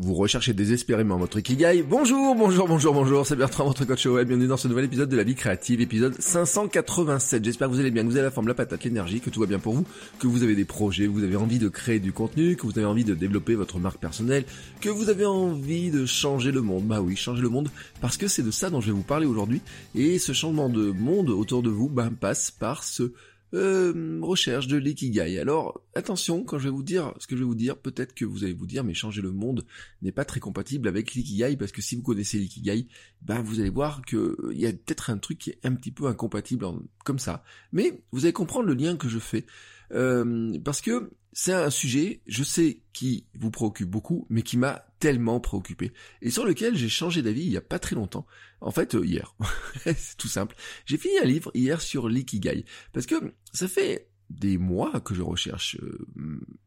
Vous 0.00 0.14
recherchez 0.14 0.52
désespérément 0.52 1.18
votre 1.18 1.40
Ikigai. 1.40 1.82
Bonjour, 1.82 2.36
bonjour, 2.36 2.68
bonjour, 2.68 2.94
bonjour, 2.94 3.26
c'est 3.26 3.34
Bertrand, 3.34 3.64
votre 3.64 3.84
coach 3.84 4.06
web. 4.06 4.28
Bienvenue 4.28 4.46
dans 4.46 4.56
ce 4.56 4.68
nouvel 4.68 4.84
épisode 4.84 5.08
de 5.08 5.16
la 5.16 5.24
vie 5.24 5.34
créative, 5.34 5.80
épisode 5.80 6.14
587. 6.20 7.44
J'espère 7.44 7.66
que 7.66 7.72
vous 7.72 7.80
allez 7.80 7.90
bien, 7.90 8.04
que 8.04 8.08
vous 8.08 8.14
avez 8.14 8.26
la 8.26 8.30
forme, 8.30 8.46
la 8.46 8.54
patate, 8.54 8.84
l'énergie, 8.84 9.20
que 9.20 9.28
tout 9.28 9.40
va 9.40 9.46
bien 9.46 9.58
pour 9.58 9.74
vous, 9.74 9.84
que 10.20 10.28
vous 10.28 10.44
avez 10.44 10.54
des 10.54 10.64
projets, 10.64 11.06
que 11.06 11.10
vous 11.10 11.24
avez 11.24 11.34
envie 11.34 11.58
de 11.58 11.68
créer 11.68 11.98
du 11.98 12.12
contenu, 12.12 12.54
que 12.54 12.62
vous 12.64 12.78
avez 12.78 12.86
envie 12.86 13.02
de 13.02 13.14
développer 13.14 13.56
votre 13.56 13.80
marque 13.80 13.98
personnelle, 13.98 14.44
que 14.80 14.88
vous 14.88 15.08
avez 15.08 15.26
envie 15.26 15.90
de 15.90 16.06
changer 16.06 16.52
le 16.52 16.62
monde. 16.62 16.84
Bah 16.84 17.00
oui, 17.00 17.16
changer 17.16 17.42
le 17.42 17.48
monde, 17.48 17.68
parce 18.00 18.16
que 18.16 18.28
c'est 18.28 18.44
de 18.44 18.52
ça 18.52 18.70
dont 18.70 18.80
je 18.80 18.86
vais 18.86 18.96
vous 18.96 19.02
parler 19.02 19.26
aujourd'hui. 19.26 19.62
Et 19.96 20.20
ce 20.20 20.32
changement 20.32 20.68
de 20.68 20.92
monde 20.92 21.28
autour 21.30 21.64
de 21.64 21.70
vous, 21.70 21.88
bah, 21.88 22.08
passe 22.20 22.52
par 22.52 22.84
ce 22.84 23.14
euh, 23.54 24.20
recherche 24.22 24.66
de 24.66 24.76
l'ikigai. 24.76 25.38
Alors 25.38 25.80
attention, 25.98 26.44
quand 26.44 26.58
je 26.58 26.64
vais 26.64 26.74
vous 26.74 26.82
dire 26.82 27.14
ce 27.18 27.26
que 27.26 27.36
je 27.36 27.40
vais 27.40 27.46
vous 27.46 27.54
dire, 27.54 27.76
peut-être 27.76 28.14
que 28.14 28.24
vous 28.24 28.44
allez 28.44 28.52
vous 28.52 28.66
dire 28.66 28.84
mais 28.84 28.94
changer 28.94 29.22
le 29.22 29.32
monde 29.32 29.66
n'est 30.02 30.12
pas 30.12 30.24
très 30.24 30.40
compatible 30.40 30.88
avec 30.88 31.14
l'ikigai 31.14 31.56
parce 31.56 31.72
que 31.72 31.82
si 31.82 31.96
vous 31.96 32.02
connaissez 32.02 32.38
l'ikigai, 32.38 32.88
ben 33.22 33.42
vous 33.42 33.60
allez 33.60 33.70
voir 33.70 34.02
que 34.06 34.16
euh, 34.16 34.54
y 34.54 34.66
a 34.66 34.72
peut-être 34.72 35.10
un 35.10 35.18
truc 35.18 35.38
qui 35.38 35.50
est 35.50 35.58
un 35.64 35.74
petit 35.74 35.90
peu 35.90 36.06
incompatible 36.06 36.66
comme 37.04 37.18
ça. 37.18 37.44
Mais 37.72 38.00
vous 38.12 38.24
allez 38.24 38.32
comprendre 38.32 38.66
le 38.66 38.74
lien 38.74 38.96
que 38.96 39.08
je 39.08 39.18
fais 39.18 39.44
euh, 39.92 40.58
parce 40.64 40.80
que 40.80 41.10
c'est 41.32 41.52
un 41.52 41.70
sujet, 41.70 42.20
je 42.26 42.42
sais, 42.42 42.82
qui 42.92 43.26
vous 43.34 43.50
préoccupe 43.50 43.88
beaucoup, 43.88 44.26
mais 44.28 44.42
qui 44.42 44.56
m'a 44.56 44.86
tellement 44.98 45.38
préoccupé, 45.38 45.92
et 46.20 46.30
sur 46.30 46.44
lequel 46.44 46.74
j'ai 46.74 46.88
changé 46.88 47.22
d'avis 47.22 47.42
il 47.42 47.52
y 47.52 47.56
a 47.56 47.60
pas 47.60 47.78
très 47.78 47.94
longtemps. 47.94 48.26
En 48.60 48.72
fait, 48.72 48.96
euh, 48.96 49.06
hier. 49.06 49.36
c'est 49.84 50.16
tout 50.16 50.26
simple. 50.26 50.56
J'ai 50.84 50.96
fini 50.96 51.16
un 51.18 51.24
livre 51.24 51.52
hier 51.54 51.80
sur 51.80 52.08
l'ikigai, 52.08 52.64
parce 52.92 53.06
que 53.06 53.34
ça 53.52 53.68
fait 53.68 54.08
des 54.30 54.58
mois 54.58 55.00
que 55.00 55.14
je 55.14 55.22
recherche 55.22 55.76
euh, 55.82 56.06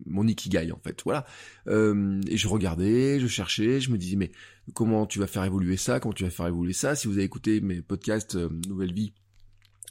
mon 0.05 0.27
ikigai 0.27 0.71
en 0.71 0.79
fait 0.79 1.01
voilà. 1.03 1.25
Euh, 1.67 2.21
et 2.27 2.37
je 2.37 2.47
regardais 2.47 3.19
je 3.19 3.27
cherchais 3.27 3.79
je 3.79 3.91
me 3.91 3.97
disais 3.97 4.15
mais 4.15 4.31
comment 4.73 5.05
tu 5.05 5.19
vas 5.19 5.27
faire 5.27 5.43
évoluer 5.43 5.77
ça 5.77 5.99
comment 5.99 6.13
tu 6.13 6.23
vas 6.23 6.29
faire 6.29 6.47
évoluer 6.47 6.73
ça? 6.73 6.95
Si 6.95 7.07
vous 7.07 7.13
avez 7.13 7.23
écouté 7.23 7.61
mes 7.61 7.81
podcasts 7.81 8.35
Nouvelle 8.67 8.93
Vie 8.93 9.13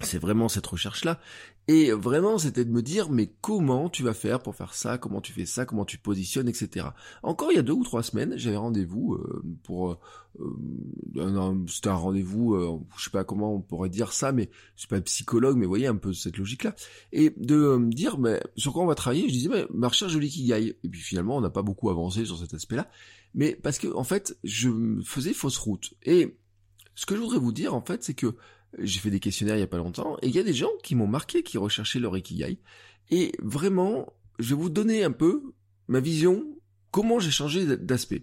c'est 0.03 0.19
vraiment 0.19 0.49
cette 0.49 0.67
recherche-là. 0.67 1.21
Et 1.69 1.93
vraiment, 1.93 2.37
c'était 2.39 2.65
de 2.65 2.71
me 2.71 2.83
dire, 2.83 3.11
mais 3.11 3.33
comment 3.41 3.89
tu 3.89 4.03
vas 4.03 4.15
faire 4.15 4.41
pour 4.41 4.57
faire 4.57 4.75
ça, 4.75 4.99
comment 4.99 5.21
tu 5.21 5.33
fais 5.33 5.47
ça, 5.47 5.65
comment 5.65 5.85
tu 5.85 5.99
positionnes, 5.99 6.49
etc. 6.49 6.89
Encore 7.23 7.53
il 7.53 7.57
y 7.57 7.59
a 7.59 7.63
deux 7.63 7.75
ou 7.75 7.85
trois 7.85 8.03
semaines, 8.03 8.33
j'avais 8.37 8.57
rendez-vous 8.57 9.15
euh, 9.15 9.45
pour... 9.63 10.01
Euh, 10.41 11.65
c'était 11.69 11.91
un 11.91 11.95
rendez-vous, 11.95 12.55
euh, 12.55 12.81
je 12.97 13.05
sais 13.05 13.11
pas 13.11 13.23
comment 13.23 13.55
on 13.55 13.61
pourrait 13.61 13.89
dire 13.89 14.13
ça, 14.13 14.33
mais 14.33 14.51
je 14.75 14.81
suis 14.81 14.89
pas 14.89 15.01
psychologue, 15.01 15.57
mais 15.57 15.67
voyez 15.67 15.87
un 15.87 15.97
peu 15.97 16.13
cette 16.13 16.39
logique-là. 16.39 16.75
Et 17.13 17.33
de 17.37 17.77
me 17.77 17.93
dire, 17.93 18.19
mais 18.19 18.43
sur 18.57 18.73
quoi 18.73 18.83
on 18.83 18.87
va 18.87 18.97
travailler 18.97 19.29
Je 19.29 19.33
disais, 19.33 19.49
mais 19.49 19.67
ma 19.73 19.89
recherche 19.89 20.15
de 20.15 20.19
l'ikigai. 20.19 20.77
Et 20.83 20.89
puis 20.89 21.01
finalement, 21.01 21.37
on 21.37 21.41
n'a 21.41 21.51
pas 21.51 21.63
beaucoup 21.63 21.91
avancé 21.91 22.25
sur 22.25 22.39
cet 22.39 22.53
aspect-là. 22.53 22.89
Mais 23.35 23.55
parce 23.55 23.79
que, 23.79 23.95
en 23.95 24.05
fait, 24.05 24.37
je 24.43 24.71
faisais 25.05 25.33
fausse 25.33 25.59
route. 25.59 25.95
Et 26.03 26.37
ce 26.97 27.07
que 27.07 27.15
je 27.15 27.21
voudrais 27.21 27.39
vous 27.39 27.53
dire, 27.53 27.75
en 27.75 27.81
fait, 27.81 28.03
c'est 28.03 28.15
que 28.15 28.35
j'ai 28.79 29.01
fait 29.01 29.11
des 29.11 29.21
questionnaires 29.21 29.57
il 29.57 29.61
y 29.61 29.65
a 29.65 29.69
pas 29.69 29.79
longtemps, 29.79 30.17
et 30.23 30.29
il 30.29 30.35
y 30.35 30.39
a 30.39 30.43
des 30.43 30.55
gens 30.55 30.71
qui 30.83 30.95
m'ont 30.95 31.07
marqué, 31.07 31.43
qui 31.43 31.59
recherchaient 31.59 31.99
leur 31.99 32.17
Ikigai. 32.17 32.59
Et 33.11 33.33
vraiment, 33.41 34.13
je 34.39 34.55
vais 34.55 34.61
vous 34.61 34.71
donner 34.71 35.03
un 35.05 35.13
peu 35.13 35.43
ma 35.89 36.01
vision, 36.01 36.45
comment 36.91 37.19
j'ai 37.19 37.31
changé 37.31 37.77
d'aspect. 37.77 38.23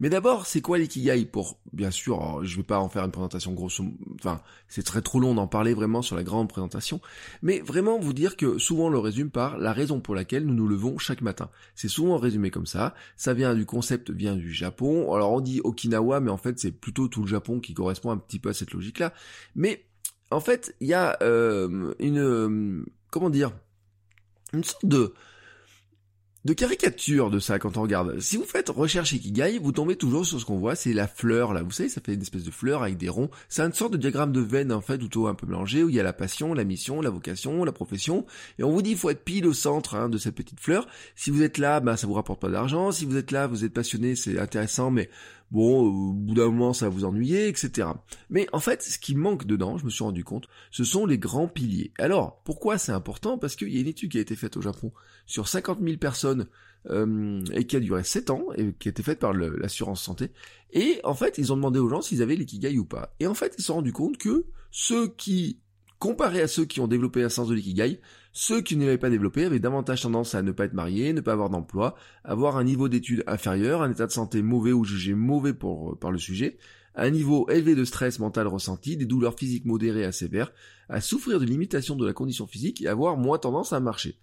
Mais 0.00 0.10
d'abord, 0.10 0.46
c'est 0.46 0.60
quoi 0.60 0.78
l'ikigai 0.78 1.24
pour, 1.24 1.58
bien 1.72 1.90
sûr, 1.90 2.44
je 2.44 2.56
vais 2.56 2.62
pas 2.62 2.78
en 2.78 2.88
faire 2.88 3.04
une 3.04 3.10
présentation 3.10 3.52
grosse, 3.52 3.80
enfin, 4.16 4.42
c'est 4.68 4.82
très 4.82 5.00
trop 5.00 5.20
long 5.20 5.34
d'en 5.34 5.46
parler 5.46 5.72
vraiment 5.72 6.02
sur 6.02 6.16
la 6.16 6.22
grande 6.22 6.48
présentation, 6.48 7.00
mais 7.42 7.60
vraiment 7.60 7.98
vous 7.98 8.12
dire 8.12 8.36
que 8.36 8.58
souvent 8.58 8.86
on 8.86 8.90
le 8.90 8.98
résume 8.98 9.30
par 9.30 9.56
la 9.58 9.72
raison 9.72 10.00
pour 10.00 10.14
laquelle 10.14 10.44
nous 10.44 10.54
nous 10.54 10.68
levons 10.68 10.98
chaque 10.98 11.22
matin. 11.22 11.48
C'est 11.74 11.88
souvent 11.88 12.18
résumé 12.18 12.50
comme 12.50 12.66
ça, 12.66 12.94
ça 13.16 13.32
vient 13.32 13.54
du 13.54 13.64
concept, 13.64 14.10
vient 14.10 14.36
du 14.36 14.52
Japon, 14.52 15.14
alors 15.14 15.32
on 15.32 15.40
dit 15.40 15.60
Okinawa, 15.64 16.20
mais 16.20 16.30
en 16.30 16.36
fait 16.36 16.58
c'est 16.58 16.72
plutôt 16.72 17.08
tout 17.08 17.22
le 17.22 17.28
Japon 17.28 17.60
qui 17.60 17.72
correspond 17.72 18.10
un 18.10 18.18
petit 18.18 18.38
peu 18.38 18.50
à 18.50 18.54
cette 18.54 18.72
logique-là, 18.72 19.14
mais 19.54 19.86
en 20.30 20.40
fait, 20.40 20.74
il 20.80 20.88
y 20.88 20.94
a 20.94 21.16
euh, 21.22 21.94
une, 21.98 22.84
comment 23.10 23.30
dire, 23.30 23.52
une 24.52 24.64
sorte 24.64 24.84
de, 24.86 25.14
de 26.46 26.52
caricature 26.52 27.28
de 27.28 27.40
ça 27.40 27.58
quand 27.58 27.76
on 27.76 27.82
regarde. 27.82 28.20
Si 28.20 28.36
vous 28.36 28.44
faites 28.44 28.68
recherche 28.68 29.12
Ikigai, 29.12 29.58
vous 29.58 29.72
tombez 29.72 29.96
toujours 29.96 30.24
sur 30.24 30.40
ce 30.40 30.44
qu'on 30.44 30.58
voit, 30.58 30.76
c'est 30.76 30.92
la 30.92 31.08
fleur 31.08 31.52
là. 31.52 31.64
Vous 31.64 31.72
savez, 31.72 31.88
ça 31.88 32.00
fait 32.00 32.14
une 32.14 32.22
espèce 32.22 32.44
de 32.44 32.52
fleur 32.52 32.84
avec 32.84 32.96
des 32.96 33.08
ronds. 33.08 33.30
C'est 33.48 33.62
une 33.62 33.72
sorte 33.72 33.94
de 33.94 33.98
diagramme 33.98 34.30
de 34.30 34.40
veine 34.40 34.72
en 34.72 34.80
fait, 34.80 34.96
tout 34.98 35.26
un 35.26 35.34
peu 35.34 35.44
mélangé, 35.44 35.82
où 35.82 35.88
il 35.88 35.96
y 35.96 36.00
a 36.00 36.04
la 36.04 36.12
passion, 36.12 36.54
la 36.54 36.62
mission, 36.62 37.02
la 37.02 37.10
vocation, 37.10 37.64
la 37.64 37.72
profession. 37.72 38.26
Et 38.60 38.62
on 38.62 38.70
vous 38.70 38.80
dit, 38.80 38.92
il 38.92 38.96
faut 38.96 39.10
être 39.10 39.24
pile 39.24 39.44
au 39.44 39.52
centre 39.52 39.96
hein, 39.96 40.08
de 40.08 40.18
cette 40.18 40.36
petite 40.36 40.60
fleur. 40.60 40.86
Si 41.16 41.30
vous 41.30 41.42
êtes 41.42 41.58
là, 41.58 41.80
bah 41.80 41.96
ça 41.96 42.06
vous 42.06 42.14
rapporte 42.14 42.40
pas 42.40 42.48
d'argent. 42.48 42.92
Si 42.92 43.06
vous 43.06 43.16
êtes 43.16 43.32
là, 43.32 43.48
vous 43.48 43.64
êtes 43.64 43.74
passionné, 43.74 44.14
c'est 44.14 44.38
intéressant, 44.38 44.92
mais 44.92 45.10
bon, 45.50 45.82
au 45.82 46.12
bout 46.12 46.34
d'un 46.34 46.46
moment, 46.46 46.72
ça 46.72 46.86
va 46.86 46.90
vous 46.90 47.04
ennuyer, 47.04 47.48
etc. 47.48 47.88
Mais 48.30 48.46
en 48.52 48.60
fait, 48.60 48.82
ce 48.82 48.98
qui 48.98 49.14
manque 49.14 49.46
dedans, 49.46 49.78
je 49.78 49.84
me 49.84 49.90
suis 49.90 50.04
rendu 50.04 50.24
compte, 50.24 50.48
ce 50.70 50.84
sont 50.84 51.06
les 51.06 51.18
grands 51.18 51.48
piliers. 51.48 51.92
Alors, 51.98 52.40
pourquoi 52.44 52.78
c'est 52.78 52.92
important? 52.92 53.38
Parce 53.38 53.56
qu'il 53.56 53.68
y 53.68 53.78
a 53.78 53.80
une 53.80 53.86
étude 53.86 54.12
qui 54.12 54.18
a 54.18 54.20
été 54.20 54.36
faite 54.36 54.56
au 54.56 54.62
Japon 54.62 54.92
sur 55.26 55.48
50 55.48 55.80
000 55.82 55.96
personnes 55.98 56.46
euh, 56.90 57.42
et 57.52 57.66
qui 57.66 57.76
a 57.76 57.80
duré 57.80 58.04
7 58.04 58.30
ans 58.30 58.46
et 58.56 58.72
qui 58.78 58.88
a 58.88 58.90
été 58.90 59.02
faite 59.02 59.18
par 59.18 59.32
l'assurance 59.32 60.02
santé. 60.02 60.30
Et 60.72 61.00
en 61.04 61.14
fait, 61.14 61.38
ils 61.38 61.52
ont 61.52 61.56
demandé 61.56 61.78
aux 61.78 61.88
gens 61.88 62.02
s'ils 62.02 62.22
avaient 62.22 62.36
l'ikigai 62.36 62.78
ou 62.78 62.84
pas. 62.84 63.14
Et 63.20 63.26
en 63.26 63.34
fait, 63.34 63.54
ils 63.58 63.60
se 63.60 63.68
sont 63.68 63.74
rendus 63.74 63.92
compte 63.92 64.18
que 64.18 64.46
ceux 64.70 65.08
qui, 65.08 65.60
comparés 65.98 66.42
à 66.42 66.48
ceux 66.48 66.64
qui 66.64 66.80
ont 66.80 66.88
développé 66.88 67.22
un 67.22 67.28
sens 67.28 67.48
de 67.48 67.54
l'ikigai, 67.54 68.00
ceux 68.38 68.60
qui 68.60 68.76
ne 68.76 68.84
l'avaient 68.84 68.98
pas 68.98 69.08
développé 69.08 69.46
avaient 69.46 69.60
davantage 69.60 70.02
tendance 70.02 70.34
à 70.34 70.42
ne 70.42 70.52
pas 70.52 70.66
être 70.66 70.74
mariés, 70.74 71.14
ne 71.14 71.22
pas 71.22 71.32
avoir 71.32 71.48
d'emploi, 71.48 71.96
avoir 72.22 72.58
un 72.58 72.64
niveau 72.64 72.86
d'études 72.90 73.24
inférieur, 73.26 73.80
un 73.80 73.90
état 73.90 74.06
de 74.06 74.12
santé 74.12 74.42
mauvais 74.42 74.72
ou 74.72 74.84
jugé 74.84 75.14
mauvais 75.14 75.54
pour, 75.54 75.98
par 75.98 76.12
le 76.12 76.18
sujet, 76.18 76.58
un 76.96 77.08
niveau 77.08 77.48
élevé 77.48 77.74
de 77.74 77.86
stress 77.86 78.18
mental 78.18 78.46
ressenti, 78.46 78.98
des 78.98 79.06
douleurs 79.06 79.38
physiques 79.38 79.64
modérées 79.64 80.04
à 80.04 80.12
sévères, 80.12 80.52
à 80.90 81.00
souffrir 81.00 81.40
de 81.40 81.46
limitations 81.46 81.96
de 81.96 82.04
la 82.04 82.12
condition 82.12 82.46
physique 82.46 82.82
et 82.82 82.88
avoir 82.88 83.16
moins 83.16 83.38
tendance 83.38 83.72
à 83.72 83.80
marcher. 83.80 84.18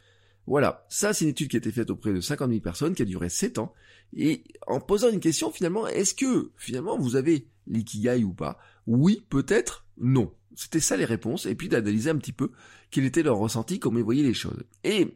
Voilà, 0.46 0.86
ça 0.90 1.12
c'est 1.12 1.26
une 1.26 1.32
étude 1.32 1.48
qui 1.48 1.56
a 1.56 1.58
été 1.58 1.72
faite 1.72 1.90
auprès 1.90 2.14
de 2.14 2.22
50 2.22 2.50
000 2.50 2.62
personnes, 2.62 2.94
qui 2.94 3.02
a 3.02 3.06
duré 3.06 3.30
7 3.30 3.58
ans, 3.58 3.74
et 4.16 4.44
en 4.68 4.80
posant 4.80 5.10
une 5.10 5.22
question 5.22 5.50
finalement, 5.50 5.88
est-ce 5.88 6.14
que 6.14 6.52
finalement 6.56 7.00
vous 7.00 7.16
avez 7.16 7.48
l'ikigai 7.66 8.24
ou 8.24 8.34
pas? 8.34 8.60
Oui, 8.86 9.26
peut-être, 9.32 9.88
non. 9.98 10.32
C'était 10.56 10.80
ça 10.80 10.98
les 10.98 11.06
réponses, 11.06 11.46
et 11.46 11.56
puis 11.56 11.70
d'analyser 11.70 12.10
un 12.10 12.18
petit 12.18 12.32
peu 12.32 12.52
quel 12.92 13.06
était 13.06 13.24
leur 13.24 13.38
ressenti, 13.38 13.80
comment 13.80 14.00
ils 14.00 14.06
voyaient 14.06 14.24
les 14.24 14.34
choses. 14.34 14.64
Et 14.84 15.08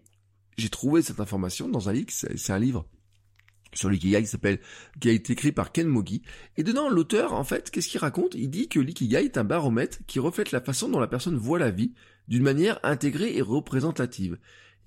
j'ai 0.58 0.70
trouvé 0.70 1.02
cette 1.02 1.20
information 1.20 1.70
dans 1.70 1.90
un 1.90 1.94
livre, 1.94 2.10
c'est 2.10 2.52
un 2.52 2.60
livre 2.60 2.88
sur 3.74 3.90
l'ikigai 3.90 4.22
qui 4.22 4.28
s'appelle, 4.28 4.60
qui 5.00 5.10
a 5.10 5.12
été 5.12 5.34
écrit 5.34 5.52
par 5.52 5.72
Ken 5.72 5.88
Mogi. 5.88 6.22
Et 6.56 6.64
dedans, 6.64 6.90
l'auteur, 6.90 7.34
en 7.34 7.44
fait, 7.44 7.70
qu'est-ce 7.70 7.90
qu'il 7.90 8.00
raconte? 8.00 8.34
Il 8.36 8.50
dit 8.50 8.68
que 8.68 8.80
l'ikigai 8.80 9.26
est 9.26 9.38
un 9.38 9.44
baromètre 9.44 10.00
qui 10.08 10.20
reflète 10.20 10.52
la 10.52 10.62
façon 10.62 10.90
dont 10.90 11.00
la 11.00 11.08
personne 11.08 11.38
voit 11.38 11.60
la 11.60 11.72
vie 11.72 11.94
d'une 12.28 12.44
manière 12.44 12.80
intégrée 12.84 13.36
et 13.36 13.42
représentative. 13.42 14.38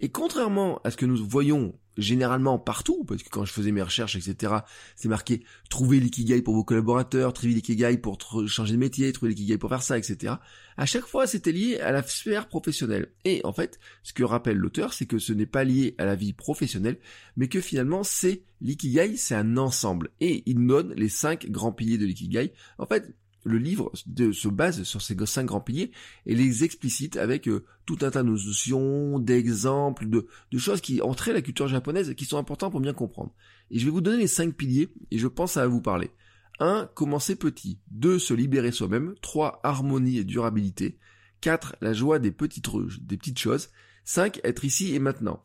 Et 0.00 0.08
contrairement 0.08 0.80
à 0.82 0.90
ce 0.90 0.96
que 0.96 1.06
nous 1.06 1.24
voyons 1.24 1.74
généralement 1.96 2.58
partout, 2.58 3.04
parce 3.04 3.22
que 3.22 3.28
quand 3.28 3.44
je 3.44 3.52
faisais 3.52 3.72
mes 3.72 3.82
recherches, 3.82 4.16
etc., 4.16 4.54
c'est 4.96 5.08
marqué 5.08 5.42
trouver 5.68 6.00
l'ikigai 6.00 6.42
pour 6.42 6.54
vos 6.54 6.64
collaborateurs, 6.64 7.32
trouver 7.32 7.54
l'ikigai 7.54 7.98
pour 7.98 8.18
changer 8.46 8.74
de 8.74 8.78
métier, 8.78 9.12
trouver 9.12 9.30
l'ikigai 9.30 9.58
pour 9.58 9.70
faire 9.70 9.82
ça, 9.82 9.98
etc. 9.98 10.34
À 10.76 10.86
chaque 10.86 11.06
fois, 11.06 11.26
c'était 11.26 11.52
lié 11.52 11.78
à 11.80 11.92
la 11.92 12.02
sphère 12.02 12.48
professionnelle. 12.48 13.12
Et 13.24 13.40
en 13.44 13.52
fait, 13.52 13.78
ce 14.02 14.12
que 14.12 14.24
rappelle 14.24 14.56
l'auteur, 14.56 14.92
c'est 14.92 15.06
que 15.06 15.18
ce 15.18 15.32
n'est 15.32 15.46
pas 15.46 15.64
lié 15.64 15.94
à 15.98 16.04
la 16.04 16.14
vie 16.14 16.32
professionnelle, 16.32 16.98
mais 17.36 17.48
que 17.48 17.60
finalement, 17.60 18.02
c'est 18.02 18.42
l'ikigai, 18.60 19.16
c'est 19.16 19.34
un 19.34 19.56
ensemble. 19.56 20.10
Et 20.20 20.42
il 20.46 20.66
donne 20.66 20.94
les 20.94 21.08
cinq 21.08 21.50
grands 21.50 21.72
piliers 21.72 21.98
de 21.98 22.06
l'ikigai. 22.06 22.52
En 22.78 22.86
fait, 22.86 23.14
le 23.44 23.58
livre 23.58 23.90
se 23.94 24.48
base 24.48 24.82
sur 24.82 25.00
ces 25.00 25.16
cinq 25.26 25.46
grands 25.46 25.60
piliers 25.60 25.92
et 26.26 26.34
les 26.34 26.64
explicite 26.64 27.16
avec 27.16 27.48
euh, 27.48 27.64
tout 27.86 27.98
un 28.02 28.10
tas 28.10 28.22
de 28.22 28.28
notions, 28.28 29.18
d'exemples, 29.18 30.06
de, 30.08 30.26
choses 30.58 30.80
qui 30.80 31.00
entraient 31.00 31.32
la 31.32 31.42
culture 31.42 31.68
japonaise 31.68 32.10
et 32.10 32.14
qui 32.14 32.24
sont 32.24 32.38
importants 32.38 32.70
pour 32.70 32.80
bien 32.80 32.92
comprendre. 32.92 33.32
Et 33.70 33.78
je 33.78 33.84
vais 33.84 33.90
vous 33.90 34.00
donner 34.00 34.18
les 34.18 34.26
cinq 34.26 34.54
piliers 34.54 34.88
et 35.10 35.18
je 35.18 35.26
pense 35.26 35.56
à 35.56 35.66
vous 35.66 35.80
parler. 35.80 36.10
1. 36.58 36.90
Commencer 36.94 37.36
petit. 37.36 37.78
2. 37.92 38.18
Se 38.18 38.34
libérer 38.34 38.72
soi-même. 38.72 39.14
3. 39.22 39.60
Harmonie 39.62 40.18
et 40.18 40.24
durabilité. 40.24 40.98
4. 41.40 41.76
La 41.80 41.94
joie 41.94 42.18
des 42.18 42.32
petites, 42.32 42.68
des 43.00 43.16
petites 43.16 43.38
choses. 43.38 43.70
5. 44.04 44.40
Être 44.44 44.64
ici 44.64 44.94
et 44.94 44.98
maintenant. 44.98 45.42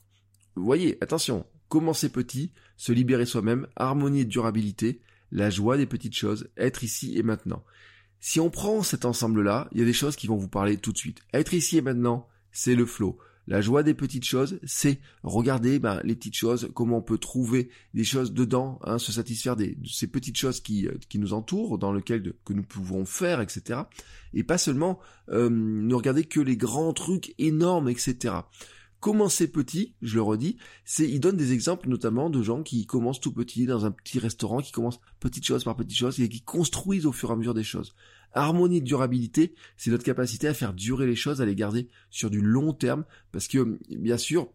Vous 0.56 0.65
voyez, 0.65 0.98
attention, 1.01 1.45
commencer 1.69 2.09
petit, 2.09 2.51
se 2.77 2.91
libérer 2.91 3.25
soi-même, 3.25 3.68
harmonie 3.75 4.21
et 4.21 4.25
durabilité, 4.25 5.01
la 5.36 5.50
joie 5.50 5.76
des 5.76 5.86
petites 5.86 6.16
choses, 6.16 6.50
être 6.56 6.84
ici 6.84 7.18
et 7.18 7.24
maintenant. 7.24 7.64
Si 8.22 8.40
on 8.40 8.50
prend 8.50 8.82
cet 8.84 9.04
ensemble-là, 9.04 9.68
il 9.74 9.80
y 9.80 9.82
a 9.82 9.86
des 9.86 9.94
choses 9.94 10.16
qui 10.16 10.28
vont 10.28 10.38
vous 10.38 10.48
parler 10.48 10.78
tout 10.78 10.94
de 10.94 10.98
suite. 10.98 11.20
Être 11.34 11.54
ici 11.54 11.78
et 11.78 11.82
maintenant, 11.82 12.28
c'est 12.52 12.74
le 12.74 12.86
flow. 12.86 13.20
La 13.46 13.62
joie 13.62 13.84
des 13.84 13.94
petites 13.94 14.24
choses, 14.24 14.60
c'est 14.64 15.00
regarder 15.24 15.78
ben, 15.78 16.00
les 16.04 16.16
petites 16.16 16.38
choses, 16.38 16.72
comment 16.74 16.98
on 16.98 17.02
peut 17.02 17.18
trouver 17.18 17.70
des 17.94 18.06
choses 18.06 18.34
dedans, 18.34 18.80
hein, 18.84 18.98
se 18.98 19.12
satisfaire 19.12 19.58
des, 19.58 19.76
de 19.76 19.88
ces 19.88 20.08
petites 20.08 20.38
choses 20.38 20.62
qui, 20.62 20.88
euh, 20.88 20.94
qui 21.10 21.20
nous 21.20 21.34
entourent, 21.34 21.78
dans 21.78 21.92
lesquelles 21.92 22.34
que 22.46 22.54
nous 22.54 22.64
pouvons 22.64 23.06
faire, 23.06 23.42
etc. 23.42 23.82
Et 24.34 24.44
pas 24.44 24.58
seulement 24.58 25.00
euh, 25.30 25.50
ne 25.52 25.94
regarder 25.94 26.24
que 26.24 26.40
les 26.40 26.58
grands 26.58 26.94
trucs 26.94 27.36
énormes, 27.38 27.90
etc 27.90 28.36
commencer 29.06 29.48
petit, 29.48 29.94
je 30.02 30.16
le 30.16 30.24
redis, 30.24 30.57
c'est 30.84 31.07
il 31.07 31.19
donne 31.19 31.38
des 31.38 31.54
exemples 31.54 31.88
notamment 31.90 32.31
de 32.31 32.42
gens 32.42 32.63
qui 32.63 32.88
commencent 32.88 33.19
tout 33.19 33.31
petit 33.31 33.68
dans 33.68 33.86
un 33.86 33.92
petit 33.92 34.18
restaurant, 34.18 34.62
qui 34.62 34.72
commencent 34.72 35.00
petite 35.19 35.46
chose 35.46 35.63
par 35.63 35.75
petite 35.75 35.96
chose 35.96 36.19
et 36.19 36.28
qui 36.28 36.42
construisent 36.42 37.06
au 37.06 37.12
fur 37.12 37.30
et 37.30 37.34
à 37.34 37.36
mesure 37.36 37.54
des 37.54 37.63
choses. 37.63 37.94
Harmonie 38.34 38.81
de 38.81 38.86
durabilité, 38.88 39.54
c'est 39.78 39.92
notre 39.92 40.04
capacité 40.04 40.48
à 40.48 40.56
faire 40.56 40.74
durer 40.74 41.06
les 41.06 41.16
choses, 41.16 41.40
à 41.40 41.46
les 41.46 41.54
garder 41.54 41.88
sur 42.10 42.31
du 42.31 42.42
long 42.42 42.74
terme, 42.74 43.06
parce 43.31 43.48
que 43.48 43.78
bien 43.92 44.18
sûr, 44.18 44.50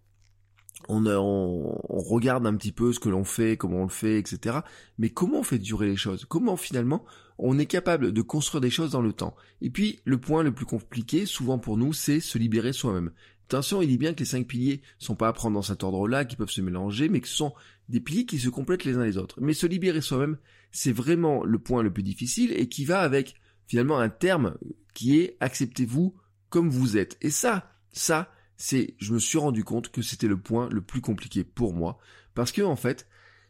on, 0.88 1.06
on, 1.06 2.00
regarde 2.00 2.44
un 2.44 2.56
petit 2.56 2.73
peu 2.73 2.93
ce 2.93 2.99
que 2.99 3.08
l'on 3.08 3.23
fait, 3.23 3.56
comment 3.56 3.82
on 3.82 3.85
le 3.85 3.88
fait, 3.88 4.19
etc. 4.19 4.58
Mais 4.99 5.11
comment 5.11 5.38
on 5.38 5.44
fait 5.44 5.61
durer 5.61 5.87
les 5.87 5.96
choses? 5.96 6.25
Comment 6.29 6.56
finalement 6.56 7.05
on 7.38 7.56
est 7.61 7.67
capable 7.67 8.12
de 8.12 8.23
construire 8.23 8.61
des 8.61 8.70
choses 8.70 8.91
dans 8.91 9.03
le 9.03 9.12
temps? 9.12 9.37
Et 9.61 9.70
puis 9.70 10.00
le 10.05 10.19
point 10.19 10.43
le 10.43 10.53
plus 10.53 10.67
compliqué, 10.67 11.25
souvent 11.25 11.61
pour 11.61 11.76
nous, 11.76 11.93
c'est 11.93 12.19
se 12.19 12.37
libérer 12.37 12.73
soi-même. 12.73 13.12
Attention, 13.50 13.82
il 13.82 13.88
dit 13.88 13.99
bien 13.99 14.14
que 14.14 14.20
les 14.20 14.26
cinq 14.26 14.47
piliers 14.47 14.81
sont 15.00 15.17
pas 15.17 15.26
à 15.26 15.32
prendre 15.32 15.55
dans 15.56 15.62
cet 15.62 15.82
ordre-là, 15.82 16.25
qui 16.25 16.37
peuvent 16.37 16.52
se 16.52 16.61
mélanger, 16.61 17.08
mais 17.08 17.20
que 17.20 17.26
ce 17.26 17.35
sont 17.35 17.52
des 17.88 17.99
piliers 17.99 18.25
qui 18.25 18.38
se 18.38 18.49
complètent 18.49 18.85
les 18.85 18.97
uns 18.97 19.05
les 19.05 19.19
autres. 19.19 19.41
Mais 19.41 19.55
se 19.55 19.67
libérer 19.67 20.00
soi-même, 20.00 20.38
c'est 20.70 20.93
vraiment 20.93 21.43
le 21.43 21.58
point 21.58 21.82
le 21.82 21.93
plus 21.93 22.05
difficile 22.05 22.52
et 22.52 22.69
qui 22.69 22.85
va 22.85 23.00
avec 23.00 23.35
finalement 23.67 23.99
un 23.99 24.08
terme 24.08 24.56
qui 24.94 25.19
est 25.19 25.37
acceptez-vous 25.41 26.14
comme 26.49 26.70
vous 26.70 26.97
êtes. 26.97 27.19
Et 27.23 27.31
ça, 27.31 27.73
ça, 27.91 28.32
c'est, 28.56 28.94
je 28.99 29.12
me 29.12 29.19
suis 29.19 29.38
rendu 29.38 29.64
compte 29.64 29.91
que 29.91 30.00
c'était 30.00 30.29
le 30.29 30.38
point 30.38 30.69
le 30.69 30.81
plus 30.81 31.00
compliqué 31.00 31.43
pour 31.43 31.75
moi, 31.75 31.99
parce 32.37 32.53
que 32.53 32.62
en 32.62 32.76
fait, 32.76 33.08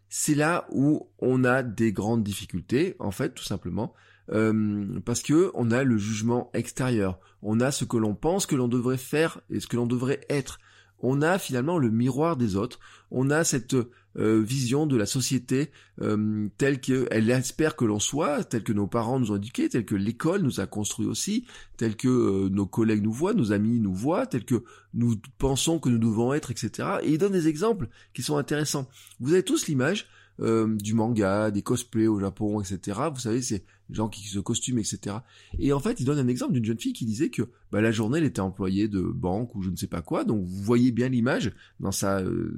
c'est 0.08 0.35
là 0.35 0.67
où 0.73 1.11
on 1.19 1.44
a 1.44 1.62
des 1.62 1.93
grandes 1.93 2.25
difficultés, 2.25 2.96
en 3.00 3.11
fait, 3.11 3.35
tout 3.35 3.44
simplement, 3.44 3.93
euh, 4.32 5.00
parce 5.05 5.23
que 5.23 5.50
on 5.55 5.71
a 5.71 5.82
le 5.82 5.99
jugement 5.99 6.50
extérieur, 6.55 7.19
on 7.43 7.61
a 7.61 7.71
ce 7.71 7.85
que 7.85 7.97
l'on 7.97 8.15
pense 8.15 8.47
que 8.47 8.56
l'on 8.56 8.69
devrait 8.69 8.97
faire 8.97 9.41
et 9.50 9.61
ce 9.61 9.67
que 9.67 9.77
l'on 9.77 9.87
devrait 9.87 10.21
être 10.29 10.59
on 11.03 11.23
a 11.23 11.38
finalement 11.38 11.79
le 11.79 11.91
miroir 11.91 12.37
des 12.37 12.56
autres, 12.56 12.79
on 13.11 13.31
a 13.31 13.44
cette 13.44 13.75
euh, 14.19 14.43
vision 14.43 14.87
de 14.87 14.97
la 14.97 15.06
société 15.06 15.71
euh, 16.03 16.49
telle 16.59 16.81
qu'elle 16.81 17.31
espère 17.31 17.77
que 17.77 17.85
l'on 17.85 17.99
soit, 17.99 18.44
telle 18.44 18.65
que 18.65 18.73
nos 18.73 18.87
parents 18.87 19.19
nous 19.19 19.32
ont 19.32 19.37
éduqués, 19.37 19.69
telle 19.69 19.85
que 19.85 19.94
l'école 19.94 20.43
nous 20.43 20.61
a 20.61 20.67
construit 20.67 21.06
aussi, 21.06 21.47
telle 21.77 21.97
que 21.97 22.09
euh, 22.09 22.49
nos 22.50 22.67
collègues 22.67 23.03
nous 23.03 23.12
voient, 23.12 23.35
nos 23.35 23.53
amis 23.53 23.81
nous 23.81 23.94
voient, 23.94 24.27
telle 24.27 24.44
que 24.44 24.65
nous 24.94 25.17
pensons 25.38 25.79
que 25.79 25.88
nous 25.88 25.99
devons 25.99 26.35
être, 26.35 26.50
etc. 26.50 26.88
Et 27.03 27.12
il 27.12 27.19
donne 27.19 27.32
des 27.32 27.49
exemples 27.49 27.88
qui 28.12 28.23
sont 28.23 28.37
intéressants. 28.37 28.88
Vous 29.21 29.32
avez 29.32 29.43
tous 29.43 29.69
l'image 29.69 30.06
euh, 30.40 30.76
du 30.76 30.94
manga, 30.94 31.50
des 31.50 31.62
cosplays 31.62 32.06
au 32.06 32.19
Japon, 32.19 32.60
etc. 32.60 33.00
Vous 33.12 33.20
savez, 33.20 33.42
c'est 33.42 33.64
les 33.88 33.94
gens 33.94 34.08
qui 34.08 34.26
se 34.26 34.38
costument, 34.38 34.78
etc. 34.78 35.16
Et 35.58 35.72
en 35.72 35.81
fait, 35.81 36.00
il 36.00 36.06
donne 36.06 36.19
un 36.19 36.28
exemple 36.28 36.52
d'une 36.52 36.64
jeune 36.64 36.78
fille 36.78 36.92
qui 36.92 37.04
disait 37.04 37.31
que 37.31 37.42
bah, 37.70 37.81
la 37.81 37.90
journée, 37.90 38.19
elle 38.19 38.25
était 38.25 38.40
employée 38.40 38.88
de 38.88 39.00
banque 39.00 39.54
ou 39.54 39.62
je 39.62 39.70
ne 39.70 39.76
sais 39.76 39.87
pas 39.87 40.02
quoi. 40.02 40.25
Donc 40.25 40.44
vous 40.44 40.62
voyez 40.62 40.92
bien 40.92 41.08
l'image 41.08 41.52
dans 41.78 41.92
sa, 41.92 42.20
euh, 42.20 42.52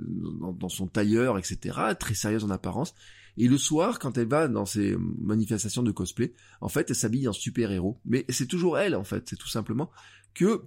dans, 0.58 0.68
son 0.68 0.86
tailleur, 0.86 1.38
etc. 1.38 1.78
Très 1.98 2.14
sérieuse 2.14 2.44
en 2.44 2.50
apparence. 2.50 2.94
Et 3.36 3.48
le 3.48 3.56
soir, 3.56 3.98
quand 3.98 4.18
elle 4.18 4.28
va 4.28 4.46
dans 4.46 4.66
ses 4.66 4.94
manifestations 4.98 5.82
de 5.82 5.90
cosplay, 5.90 6.34
en 6.60 6.68
fait, 6.68 6.90
elle 6.90 6.96
s'habille 6.96 7.28
en 7.28 7.32
super-héros. 7.32 7.98
Mais 8.04 8.26
c'est 8.28 8.46
toujours 8.46 8.78
elle, 8.78 8.94
en 8.94 9.04
fait. 9.04 9.24
C'est 9.28 9.36
tout 9.36 9.48
simplement 9.48 9.90
que 10.34 10.62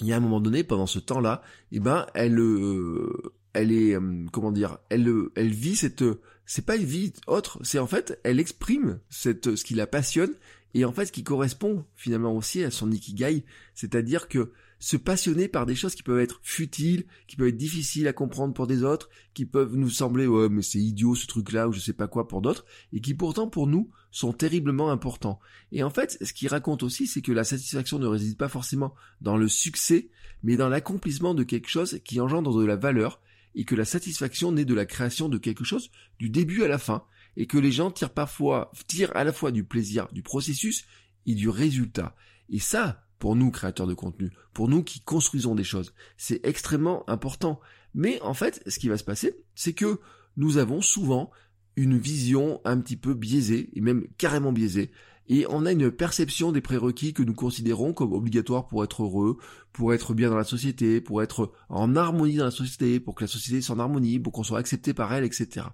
il 0.00 0.08
y 0.08 0.12
a 0.12 0.16
un 0.16 0.20
moment 0.20 0.40
donné, 0.40 0.64
pendant 0.64 0.86
ce 0.86 0.98
temps-là, 0.98 1.42
eh 1.70 1.80
ben, 1.80 2.06
elle, 2.14 2.38
euh, 2.40 3.34
elle 3.54 3.72
est 3.72 3.94
euh, 3.94 4.26
comment 4.32 4.52
dire 4.52 4.78
elle 4.90 5.08
euh, 5.08 5.32
elle 5.36 5.52
vit 5.52 5.76
cette 5.76 6.02
euh, 6.02 6.20
c'est 6.44 6.66
pas 6.66 6.76
une 6.76 6.84
vie 6.84 7.12
autre 7.26 7.58
c'est 7.62 7.78
en 7.78 7.86
fait 7.86 8.20
elle 8.24 8.40
exprime 8.40 9.00
cette 9.08 9.56
ce 9.56 9.64
qui 9.64 9.74
la 9.74 9.86
passionne 9.86 10.34
et 10.74 10.84
en 10.84 10.92
fait 10.92 11.06
ce 11.06 11.12
qui 11.12 11.24
correspond 11.24 11.84
finalement 11.94 12.36
aussi 12.36 12.62
à 12.62 12.70
son 12.70 12.90
ikigai 12.90 13.44
c'est-à-dire 13.74 14.28
que 14.28 14.52
se 14.80 14.98
passionner 14.98 15.48
par 15.48 15.64
des 15.64 15.76
choses 15.76 15.94
qui 15.94 16.02
peuvent 16.02 16.20
être 16.20 16.40
futiles 16.42 17.06
qui 17.26 17.36
peuvent 17.36 17.48
être 17.48 17.56
difficiles 17.56 18.08
à 18.08 18.12
comprendre 18.12 18.52
pour 18.52 18.66
des 18.66 18.82
autres 18.82 19.08
qui 19.32 19.46
peuvent 19.46 19.76
nous 19.76 19.88
sembler 19.88 20.26
ouais 20.26 20.48
mais 20.50 20.62
c'est 20.62 20.80
idiot 20.80 21.14
ce 21.14 21.26
truc 21.26 21.52
là 21.52 21.68
ou 21.68 21.72
je 21.72 21.80
sais 21.80 21.94
pas 21.94 22.08
quoi 22.08 22.28
pour 22.28 22.42
d'autres 22.42 22.66
et 22.92 23.00
qui 23.00 23.14
pourtant 23.14 23.48
pour 23.48 23.66
nous 23.66 23.90
sont 24.10 24.32
terriblement 24.32 24.92
importants. 24.92 25.40
Et 25.72 25.82
en 25.82 25.90
fait 25.90 26.18
ce 26.22 26.32
qu'il 26.32 26.48
raconte 26.48 26.82
aussi 26.82 27.06
c'est 27.06 27.22
que 27.22 27.32
la 27.32 27.44
satisfaction 27.44 27.98
ne 27.98 28.06
réside 28.06 28.36
pas 28.36 28.48
forcément 28.48 28.94
dans 29.20 29.36
le 29.36 29.48
succès 29.48 30.10
mais 30.42 30.56
dans 30.56 30.68
l'accomplissement 30.68 31.34
de 31.34 31.42
quelque 31.42 31.68
chose 31.68 32.00
qui 32.04 32.20
engendre 32.20 32.56
de 32.56 32.64
la 32.64 32.76
valeur 32.76 33.20
et 33.54 33.64
que 33.64 33.74
la 33.74 33.84
satisfaction 33.84 34.52
naît 34.52 34.64
de 34.64 34.74
la 34.74 34.86
création 34.86 35.28
de 35.28 35.38
quelque 35.38 35.64
chose 35.64 35.90
du 36.18 36.28
début 36.28 36.62
à 36.64 36.68
la 36.68 36.78
fin, 36.78 37.04
et 37.36 37.46
que 37.46 37.58
les 37.58 37.72
gens 37.72 37.90
tirent 37.90 38.12
parfois, 38.12 38.70
tirent 38.86 39.16
à 39.16 39.24
la 39.24 39.32
fois 39.32 39.50
du 39.50 39.64
plaisir 39.64 40.08
du 40.12 40.22
processus 40.22 40.84
et 41.26 41.34
du 41.34 41.48
résultat. 41.48 42.14
Et 42.48 42.58
ça, 42.58 43.04
pour 43.18 43.36
nous 43.36 43.50
créateurs 43.50 43.86
de 43.86 43.94
contenu, 43.94 44.30
pour 44.52 44.68
nous 44.68 44.82
qui 44.82 45.00
construisons 45.00 45.54
des 45.54 45.64
choses, 45.64 45.94
c'est 46.16 46.44
extrêmement 46.44 47.08
important. 47.08 47.60
Mais 47.94 48.20
en 48.22 48.34
fait, 48.34 48.62
ce 48.66 48.78
qui 48.78 48.88
va 48.88 48.98
se 48.98 49.04
passer, 49.04 49.36
c'est 49.54 49.72
que 49.72 50.00
nous 50.36 50.58
avons 50.58 50.80
souvent 50.80 51.30
une 51.76 51.98
vision 51.98 52.60
un 52.64 52.78
petit 52.80 52.96
peu 52.96 53.14
biaisée, 53.14 53.70
et 53.72 53.80
même 53.80 54.06
carrément 54.18 54.52
biaisée, 54.52 54.90
et 55.28 55.46
on 55.48 55.64
a 55.64 55.72
une 55.72 55.90
perception 55.90 56.52
des 56.52 56.60
prérequis 56.60 57.14
que 57.14 57.22
nous 57.22 57.34
considérons 57.34 57.92
comme 57.92 58.12
obligatoires 58.12 58.66
pour 58.66 58.84
être 58.84 59.02
heureux, 59.02 59.38
pour 59.72 59.94
être 59.94 60.14
bien 60.14 60.30
dans 60.30 60.36
la 60.36 60.44
société, 60.44 61.00
pour 61.00 61.22
être 61.22 61.52
en 61.68 61.96
harmonie 61.96 62.36
dans 62.36 62.44
la 62.44 62.50
société, 62.50 63.00
pour 63.00 63.14
que 63.14 63.24
la 63.24 63.28
société 63.28 63.60
soit 63.60 63.76
en 63.76 63.80
harmonie, 63.80 64.18
pour 64.18 64.32
qu'on 64.32 64.42
soit 64.42 64.58
accepté 64.58 64.92
par 64.92 65.12
elle, 65.12 65.24
etc. 65.24 65.66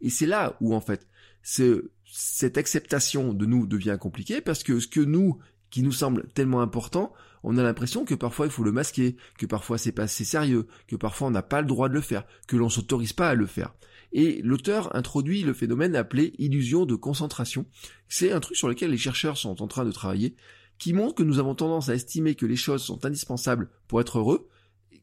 Et 0.00 0.10
c'est 0.10 0.26
là 0.26 0.56
où 0.60 0.74
en 0.74 0.80
fait 0.80 1.06
cette 1.42 2.58
acceptation 2.58 3.32
de 3.32 3.46
nous 3.46 3.66
devient 3.66 3.96
compliquée 4.00 4.40
parce 4.40 4.64
que 4.64 4.80
ce 4.80 4.88
que 4.88 5.00
nous 5.00 5.38
qui 5.70 5.82
nous 5.82 5.92
semble 5.92 6.26
tellement 6.28 6.60
important, 6.60 7.12
on 7.42 7.58
a 7.58 7.62
l'impression 7.62 8.04
que 8.04 8.14
parfois 8.14 8.46
il 8.46 8.52
faut 8.52 8.64
le 8.64 8.72
masquer, 8.72 9.16
que 9.38 9.46
parfois 9.46 9.78
c'est 9.78 9.92
pas 9.92 10.04
assez 10.04 10.24
sérieux, 10.24 10.66
que 10.88 10.96
parfois 10.96 11.28
on 11.28 11.30
n'a 11.30 11.42
pas 11.42 11.60
le 11.60 11.66
droit 11.66 11.88
de 11.88 11.94
le 11.94 12.00
faire, 12.00 12.24
que 12.48 12.56
l'on 12.56 12.68
s'autorise 12.68 13.12
pas 13.12 13.28
à 13.28 13.34
le 13.34 13.46
faire. 13.46 13.74
Et 14.18 14.40
l'auteur 14.42 14.96
introduit 14.96 15.42
le 15.42 15.52
phénomène 15.52 15.94
appelé 15.94 16.32
illusion 16.38 16.86
de 16.86 16.94
concentration. 16.94 17.66
C'est 18.08 18.32
un 18.32 18.40
truc 18.40 18.56
sur 18.56 18.66
lequel 18.66 18.90
les 18.90 18.96
chercheurs 18.96 19.36
sont 19.36 19.60
en 19.60 19.66
train 19.68 19.84
de 19.84 19.92
travailler, 19.92 20.34
qui 20.78 20.94
montre 20.94 21.16
que 21.16 21.22
nous 21.22 21.38
avons 21.38 21.54
tendance 21.54 21.90
à 21.90 21.94
estimer 21.94 22.34
que 22.34 22.46
les 22.46 22.56
choses 22.56 22.82
sont 22.82 23.04
indispensables 23.04 23.68
pour 23.88 24.00
être 24.00 24.18
heureux. 24.18 24.48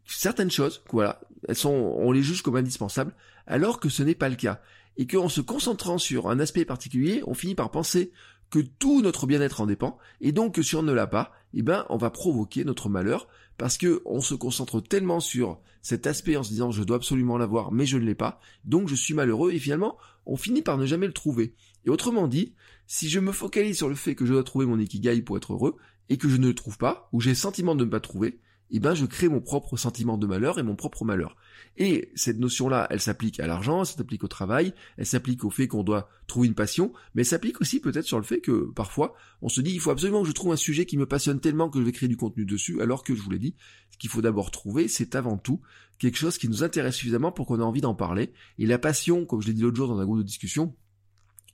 Certaines 0.07 0.49
choses, 0.49 0.83
voilà, 0.91 1.21
elles 1.47 1.55
sont, 1.55 1.69
on 1.69 2.11
les 2.11 2.23
juge 2.23 2.41
comme 2.41 2.55
indispensables, 2.55 3.13
alors 3.45 3.79
que 3.79 3.87
ce 3.87 4.01
n'est 4.01 4.15
pas 4.15 4.29
le 4.29 4.35
cas. 4.35 4.61
Et 4.97 5.05
qu'en 5.05 5.29
se 5.29 5.41
concentrant 5.41 5.99
sur 5.99 6.27
un 6.27 6.39
aspect 6.39 6.65
particulier, 6.65 7.21
on 7.27 7.35
finit 7.35 7.53
par 7.53 7.69
penser 7.69 8.11
que 8.49 8.61
tout 8.61 9.03
notre 9.03 9.27
bien-être 9.27 9.61
en 9.61 9.67
dépend, 9.67 9.99
et 10.21 10.31
donc 10.31 10.55
que 10.55 10.63
si 10.63 10.75
on 10.75 10.81
ne 10.81 10.91
l'a 10.91 11.05
pas, 11.05 11.31
eh 11.53 11.61
ben, 11.61 11.85
on 11.89 11.97
va 11.97 12.09
provoquer 12.09 12.63
notre 12.63 12.89
malheur, 12.89 13.27
parce 13.57 13.77
que 13.77 14.01
on 14.05 14.21
se 14.21 14.33
concentre 14.33 14.81
tellement 14.81 15.19
sur 15.19 15.59
cet 15.81 16.07
aspect 16.07 16.37
en 16.37 16.43
se 16.43 16.49
disant 16.49 16.71
je 16.71 16.83
dois 16.83 16.97
absolument 16.97 17.37
l'avoir, 17.37 17.71
mais 17.71 17.85
je 17.85 17.97
ne 17.97 18.05
l'ai 18.05 18.15
pas, 18.15 18.39
donc 18.65 18.87
je 18.87 18.95
suis 18.95 19.13
malheureux, 19.13 19.51
et 19.51 19.59
finalement, 19.59 19.97
on 20.25 20.37
finit 20.37 20.61
par 20.61 20.77
ne 20.77 20.85
jamais 20.85 21.07
le 21.07 21.13
trouver. 21.13 21.55
Et 21.85 21.89
autrement 21.89 22.27
dit, 22.27 22.55
si 22.87 23.09
je 23.09 23.19
me 23.19 23.31
focalise 23.31 23.77
sur 23.77 23.89
le 23.89 23.95
fait 23.95 24.15
que 24.15 24.25
je 24.25 24.33
dois 24.33 24.43
trouver 24.43 24.65
mon 24.65 24.79
ikigai 24.79 25.21
pour 25.21 25.37
être 25.37 25.53
heureux, 25.53 25.75
et 26.09 26.17
que 26.17 26.29
je 26.29 26.37
ne 26.37 26.47
le 26.47 26.55
trouve 26.55 26.77
pas, 26.77 27.09
ou 27.11 27.21
j'ai 27.21 27.31
le 27.31 27.35
sentiment 27.35 27.75
de 27.75 27.85
ne 27.85 27.89
pas 27.89 27.99
trouver, 27.99 28.39
eh 28.71 28.79
ben 28.79 28.95
je 28.95 29.05
crée 29.05 29.29
mon 29.29 29.41
propre 29.41 29.77
sentiment 29.77 30.17
de 30.17 30.25
malheur 30.25 30.59
et 30.59 30.63
mon 30.63 30.75
propre 30.75 31.05
malheur. 31.05 31.35
Et 31.77 32.11
cette 32.15 32.37
notion-là, 32.37 32.87
elle 32.91 32.99
s'applique 32.99 33.39
à 33.39 33.47
l'argent, 33.47 33.81
elle 33.81 33.87
s'applique 33.87 34.23
au 34.23 34.27
travail, 34.27 34.73
elle 34.97 35.07
s'applique 35.07 35.43
au 35.43 35.49
fait 35.49 35.67
qu'on 35.67 35.83
doit 35.83 36.07
trouver 36.27 36.47
une 36.47 36.53
passion, 36.53 36.93
mais 37.15 37.23
elle 37.23 37.27
s'applique 37.27 37.61
aussi 37.61 37.79
peut-être 37.79 38.05
sur 38.05 38.17
le 38.17 38.23
fait 38.23 38.41
que 38.41 38.71
parfois 38.75 39.15
on 39.41 39.49
se 39.49 39.59
dit 39.59 39.71
il 39.71 39.79
faut 39.79 39.89
absolument 39.89 40.21
que 40.21 40.27
je 40.27 40.33
trouve 40.33 40.51
un 40.51 40.57
sujet 40.57 40.85
qui 40.85 40.97
me 40.97 41.07
passionne 41.07 41.39
tellement 41.39 41.69
que 41.69 41.79
je 41.79 41.83
vais 41.83 41.91
créer 41.91 42.09
du 42.09 42.17
contenu 42.17 42.45
dessus, 42.45 42.79
alors 42.81 43.03
que 43.03 43.15
je 43.15 43.21
vous 43.21 43.31
l'ai 43.31 43.39
dit, 43.39 43.55
ce 43.89 43.97
qu'il 43.97 44.09
faut 44.09 44.21
d'abord 44.21 44.51
trouver, 44.51 44.87
c'est 44.87 45.15
avant 45.15 45.37
tout 45.37 45.61
quelque 45.97 46.17
chose 46.17 46.37
qui 46.37 46.47
nous 46.47 46.63
intéresse 46.63 46.95
suffisamment 46.95 47.31
pour 47.31 47.47
qu'on 47.47 47.59
ait 47.59 47.63
envie 47.63 47.81
d'en 47.81 47.95
parler. 47.95 48.33
Et 48.59 48.65
la 48.65 48.77
passion, 48.77 49.25
comme 49.25 49.41
je 49.41 49.47
l'ai 49.47 49.53
dit 49.53 49.61
l'autre 49.61 49.77
jour 49.77 49.87
dans 49.87 49.99
un 49.99 50.05
groupe 50.05 50.19
de 50.19 50.23
discussion, 50.23 50.75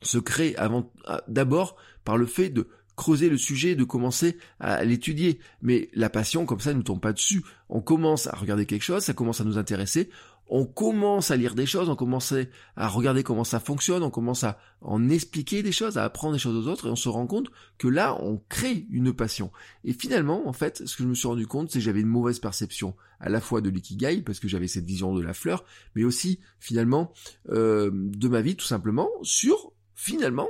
se 0.02 0.18
crée 0.18 0.56
avant 0.56 0.92
d'abord 1.28 1.76
par 2.04 2.18
le 2.18 2.26
fait 2.26 2.50
de 2.50 2.68
creuser 3.00 3.30
le 3.30 3.38
sujet, 3.38 3.76
de 3.76 3.86
commencer 3.86 4.38
à 4.60 4.84
l'étudier. 4.84 5.40
Mais 5.62 5.90
la 5.94 6.10
passion, 6.10 6.46
comme 6.46 6.60
ça, 6.60 6.72
ne 6.72 6.78
nous 6.78 6.84
tombe 6.84 7.00
pas 7.00 7.14
dessus. 7.14 7.44
On 7.70 7.80
commence 7.80 8.28
à 8.28 8.36
regarder 8.36 8.66
quelque 8.66 8.84
chose, 8.84 9.04
ça 9.04 9.14
commence 9.14 9.40
à 9.40 9.46
nous 9.46 9.58
intéresser, 9.58 10.10
on 10.50 10.66
commence 10.66 11.32
à 11.32 11.38
lire 11.38 11.56
des 11.56 11.66
choses, 11.66 11.88
on 11.88 11.96
commence 11.96 12.34
à 12.76 12.88
regarder 12.90 13.24
comment 13.24 13.46
ça 13.46 13.62
fonctionne, 13.62 14.04
on 14.04 14.10
commence 14.10 14.44
à 14.44 14.60
en 14.82 15.10
expliquer 15.10 15.64
des 15.64 15.72
choses, 15.72 15.98
à 15.98 16.04
apprendre 16.04 16.34
des 16.34 16.40
choses 16.40 16.68
aux 16.68 16.70
autres, 16.70 16.88
et 16.88 16.90
on 16.90 16.98
se 16.98 17.08
rend 17.08 17.26
compte 17.26 17.48
que 17.78 17.88
là, 17.88 18.18
on 18.22 18.42
crée 18.50 18.86
une 18.92 19.14
passion. 19.14 19.50
Et 19.86 19.94
finalement, 19.94 20.46
en 20.48 20.54
fait, 20.54 20.86
ce 20.86 20.98
que 20.98 21.04
je 21.04 21.08
me 21.08 21.14
suis 21.14 21.28
rendu 21.28 21.48
compte, 21.48 21.72
c'est 21.72 21.80
que 21.80 21.86
j'avais 21.86 22.02
une 22.02 22.08
mauvaise 22.08 22.40
perception 22.40 22.96
à 23.22 23.30
la 23.30 23.40
fois 23.40 23.62
de 23.62 23.70
l'ikigai, 23.70 24.24
parce 24.24 24.40
que 24.40 24.50
j'avais 24.50 24.68
cette 24.68 24.86
vision 24.86 25.14
de 25.16 25.22
la 25.22 25.34
fleur, 25.34 25.64
mais 25.96 26.04
aussi, 26.04 26.40
finalement, 26.60 27.14
euh, 27.50 27.92
de 27.94 28.28
ma 28.28 28.42
vie, 28.42 28.58
tout 28.58 28.66
simplement, 28.66 29.10
sur, 29.22 29.72
finalement, 29.96 30.50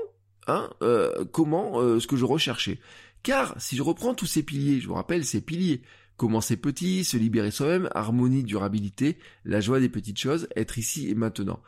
Hein, 0.49 0.71
euh, 0.81 1.25
comment 1.31 1.79
euh, 1.79 1.99
ce 1.99 2.07
que 2.07 2.15
je 2.15 2.25
recherchais. 2.25 2.79
Car 3.21 3.53
si 3.61 3.75
je 3.75 3.83
reprends 3.83 4.15
tous 4.15 4.25
ces 4.25 4.41
piliers, 4.41 4.79
je 4.79 4.87
vous 4.87 4.95
rappelle 4.95 5.23
ces 5.23 5.41
piliers, 5.41 5.83
commencer 6.17 6.57
petit, 6.57 7.03
se 7.03 7.17
libérer 7.17 7.51
soi-même, 7.51 7.87
harmonie, 7.93 8.43
durabilité, 8.43 9.19
la 9.45 9.61
joie 9.61 9.79
des 9.79 9.89
petites 9.89 10.17
choses, 10.17 10.47
être 10.55 10.79
ici 10.79 11.07
et 11.07 11.13
maintenant. 11.13 11.59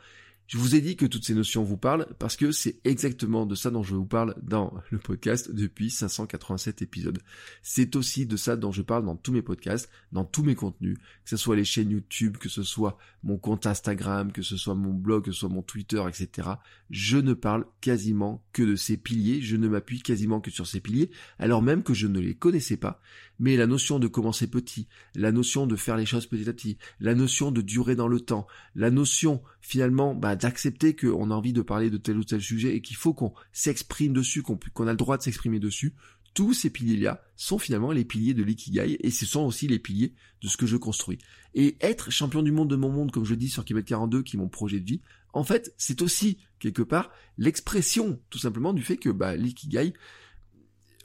Je 0.48 0.58
vous 0.58 0.74
ai 0.74 0.80
dit 0.80 0.96
que 0.96 1.06
toutes 1.06 1.24
ces 1.24 1.34
notions 1.34 1.62
vous 1.62 1.78
parlent 1.78 2.06
parce 2.18 2.36
que 2.36 2.52
c'est 2.52 2.78
exactement 2.84 3.46
de 3.46 3.54
ça 3.54 3.70
dont 3.70 3.82
je 3.82 3.94
vous 3.94 4.04
parle 4.04 4.34
dans 4.42 4.74
le 4.90 4.98
podcast 4.98 5.50
depuis 5.50 5.88
587 5.90 6.82
épisodes. 6.82 7.20
C'est 7.62 7.96
aussi 7.96 8.26
de 8.26 8.36
ça 8.36 8.56
dont 8.56 8.72
je 8.72 8.82
parle 8.82 9.06
dans 9.06 9.16
tous 9.16 9.32
mes 9.32 9.40
podcasts, 9.40 9.88
dans 10.12 10.24
tous 10.24 10.42
mes 10.42 10.54
contenus, 10.54 10.98
que 10.98 11.30
ce 11.30 11.36
soit 11.36 11.56
les 11.56 11.64
chaînes 11.64 11.90
YouTube, 11.90 12.36
que 12.36 12.50
ce 12.50 12.62
soit 12.62 12.98
mon 13.22 13.38
compte 13.38 13.66
Instagram, 13.66 14.32
que 14.32 14.42
ce 14.42 14.56
soit 14.56 14.74
mon 14.74 14.92
blog, 14.92 15.24
que 15.24 15.32
ce 15.32 15.40
soit 15.40 15.48
mon 15.48 15.62
Twitter, 15.62 16.02
etc. 16.06 16.48
Je 16.90 17.16
ne 17.16 17.32
parle 17.32 17.64
quasiment 17.80 18.44
que 18.52 18.62
de 18.62 18.76
ces 18.76 18.96
piliers, 18.96 19.40
je 19.40 19.56
ne 19.56 19.68
m'appuie 19.68 20.02
quasiment 20.02 20.40
que 20.40 20.50
sur 20.50 20.66
ces 20.66 20.80
piliers, 20.80 21.10
alors 21.38 21.62
même 21.62 21.82
que 21.82 21.94
je 21.94 22.06
ne 22.06 22.20
les 22.20 22.34
connaissais 22.34 22.76
pas. 22.76 23.00
Mais 23.38 23.56
la 23.56 23.66
notion 23.66 23.98
de 23.98 24.06
commencer 24.06 24.46
petit, 24.46 24.86
la 25.14 25.32
notion 25.32 25.66
de 25.66 25.76
faire 25.76 25.96
les 25.96 26.06
choses 26.06 26.26
petit 26.26 26.48
à 26.48 26.52
petit, 26.52 26.78
la 27.00 27.14
notion 27.14 27.50
de 27.50 27.60
durer 27.60 27.96
dans 27.96 28.08
le 28.08 28.20
temps, 28.20 28.46
la 28.74 28.90
notion 28.90 29.42
finalement 29.60 30.14
bah, 30.14 30.31
d'accepter 30.36 30.94
qu'on 30.94 31.30
a 31.30 31.34
envie 31.34 31.52
de 31.52 31.62
parler 31.62 31.90
de 31.90 31.96
tel 31.96 32.16
ou 32.16 32.24
tel 32.24 32.40
sujet 32.40 32.76
et 32.76 32.80
qu'il 32.80 32.96
faut 32.96 33.14
qu'on 33.14 33.32
s'exprime 33.52 34.12
dessus, 34.12 34.42
qu'on 34.42 34.86
a 34.86 34.92
le 34.92 34.96
droit 34.96 35.16
de 35.16 35.22
s'exprimer 35.22 35.60
dessus, 35.60 35.94
tous 36.34 36.54
ces 36.54 36.70
piliers-là 36.70 37.22
sont 37.36 37.58
finalement 37.58 37.92
les 37.92 38.04
piliers 38.04 38.34
de 38.34 38.42
l'ikigai 38.42 38.96
et 39.00 39.10
ce 39.10 39.26
sont 39.26 39.42
aussi 39.42 39.68
les 39.68 39.78
piliers 39.78 40.14
de 40.42 40.48
ce 40.48 40.56
que 40.56 40.66
je 40.66 40.76
construis. 40.76 41.18
Et 41.54 41.76
être 41.80 42.10
champion 42.10 42.42
du 42.42 42.52
monde 42.52 42.70
de 42.70 42.76
mon 42.76 42.90
monde, 42.90 43.10
comme 43.10 43.24
je 43.24 43.34
dis 43.34 43.48
sur 43.48 43.64
Québec 43.64 43.86
42, 43.86 44.22
qui 44.22 44.36
est 44.36 44.38
mon 44.38 44.48
projet 44.48 44.80
de 44.80 44.86
vie, 44.86 45.02
en 45.34 45.44
fait, 45.44 45.74
c'est 45.76 46.02
aussi 46.02 46.38
quelque 46.58 46.82
part 46.82 47.10
l'expression 47.38 48.20
tout 48.30 48.38
simplement 48.38 48.72
du 48.72 48.82
fait 48.82 48.96
que 48.96 49.10
bah, 49.10 49.36
l'ikigai, 49.36 49.92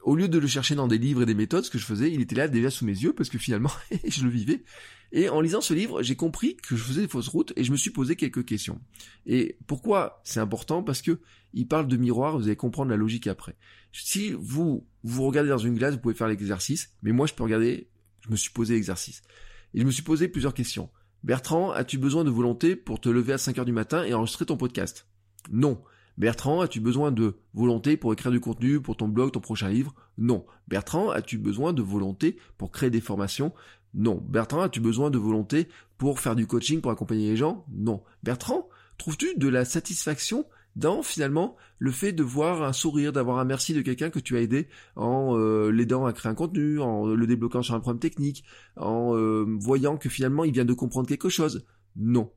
au 0.07 0.15
lieu 0.15 0.29
de 0.29 0.39
le 0.39 0.47
chercher 0.47 0.73
dans 0.73 0.87
des 0.87 0.97
livres 0.97 1.23
et 1.23 1.25
des 1.25 1.33
méthodes, 1.33 1.65
ce 1.65 1.69
que 1.69 1.77
je 1.77 1.83
faisais, 1.83 2.09
il 2.09 2.21
était 2.21 2.33
là 2.33 2.47
déjà 2.47 2.69
sous 2.69 2.85
mes 2.85 2.93
yeux 2.93 3.11
parce 3.11 3.27
que 3.27 3.37
finalement, 3.37 3.71
je 4.07 4.23
le 4.23 4.29
vivais. 4.29 4.63
Et 5.11 5.27
en 5.27 5.41
lisant 5.41 5.59
ce 5.59 5.73
livre, 5.73 6.01
j'ai 6.01 6.15
compris 6.15 6.55
que 6.55 6.77
je 6.77 6.83
faisais 6.83 7.01
des 7.01 7.07
fausses 7.09 7.27
routes 7.27 7.51
et 7.57 7.65
je 7.65 7.73
me 7.73 7.75
suis 7.75 7.89
posé 7.89 8.15
quelques 8.15 8.45
questions. 8.45 8.79
Et 9.25 9.57
pourquoi 9.67 10.21
c'est 10.23 10.39
important? 10.39 10.81
Parce 10.81 11.01
que 11.01 11.19
il 11.51 11.67
parle 11.67 11.89
de 11.89 11.97
miroir, 11.97 12.37
vous 12.37 12.45
allez 12.45 12.55
comprendre 12.55 12.89
la 12.89 12.95
logique 12.95 13.27
après. 13.27 13.57
Si 13.91 14.31
vous 14.31 14.87
vous 15.03 15.25
regardez 15.25 15.49
dans 15.49 15.57
une 15.57 15.75
glace, 15.75 15.95
vous 15.95 15.99
pouvez 15.99 16.15
faire 16.15 16.29
l'exercice, 16.29 16.93
mais 17.03 17.11
moi 17.11 17.27
je 17.27 17.33
peux 17.33 17.43
regarder, 17.43 17.89
je 18.21 18.31
me 18.31 18.37
suis 18.37 18.51
posé 18.51 18.75
l'exercice. 18.75 19.23
Et 19.73 19.81
je 19.81 19.85
me 19.85 19.91
suis 19.91 20.03
posé 20.03 20.29
plusieurs 20.29 20.53
questions. 20.53 20.89
Bertrand, 21.25 21.71
as-tu 21.71 21.97
besoin 21.97 22.23
de 22.23 22.29
volonté 22.29 22.77
pour 22.77 23.01
te 23.01 23.09
lever 23.09 23.33
à 23.33 23.37
5 23.37 23.57
heures 23.57 23.65
du 23.65 23.73
matin 23.73 24.05
et 24.05 24.13
enregistrer 24.13 24.45
ton 24.45 24.55
podcast? 24.55 25.05
Non. 25.51 25.81
Bertrand, 26.17 26.61
as-tu 26.61 26.79
besoin 26.79 27.11
de 27.11 27.35
volonté 27.53 27.95
pour 27.95 28.11
écrire 28.11 28.31
du 28.31 28.39
contenu 28.39 28.81
pour 28.81 28.97
ton 28.97 29.07
blog, 29.07 29.31
ton 29.31 29.39
prochain 29.39 29.69
livre? 29.69 29.93
Non. 30.17 30.45
Bertrand, 30.67 31.11
as-tu 31.11 31.37
besoin 31.37 31.73
de 31.73 31.81
volonté 31.83 32.37
pour 32.57 32.71
créer 32.71 32.89
des 32.89 33.01
formations? 33.01 33.53
Non. 33.93 34.23
Bertrand, 34.27 34.61
as-tu 34.61 34.79
besoin 34.79 35.11
de 35.11 35.17
volonté 35.17 35.67
pour 35.97 36.19
faire 36.19 36.35
du 36.35 36.47
coaching, 36.47 36.81
pour 36.81 36.91
accompagner 36.91 37.29
les 37.29 37.37
gens? 37.37 37.65
Non. 37.71 38.01
Bertrand, 38.23 38.67
trouves-tu 38.97 39.35
de 39.37 39.47
la 39.47 39.63
satisfaction 39.63 40.45
dans 40.75 41.01
finalement 41.01 41.55
le 41.79 41.91
fait 41.91 42.13
de 42.13 42.23
voir 42.23 42.63
un 42.63 42.73
sourire, 42.73 43.11
d'avoir 43.11 43.39
un 43.39 43.45
merci 43.45 43.73
de 43.73 43.81
quelqu'un 43.81 44.09
que 44.09 44.19
tu 44.19 44.37
as 44.37 44.41
aidé 44.41 44.67
en 44.95 45.35
euh, 45.37 45.71
l'aidant 45.71 46.05
à 46.05 46.13
créer 46.13 46.31
un 46.31 46.35
contenu, 46.35 46.79
en 46.79 47.07
le 47.07 47.27
débloquant 47.27 47.63
sur 47.63 47.73
un 47.73 47.79
problème 47.79 47.99
technique, 47.99 48.43
en 48.75 49.15
euh, 49.15 49.45
voyant 49.59 49.97
que 49.97 50.09
finalement 50.09 50.43
il 50.43 50.53
vient 50.53 50.65
de 50.65 50.73
comprendre 50.73 51.07
quelque 51.07 51.29
chose? 51.29 51.65
Non. 51.95 52.31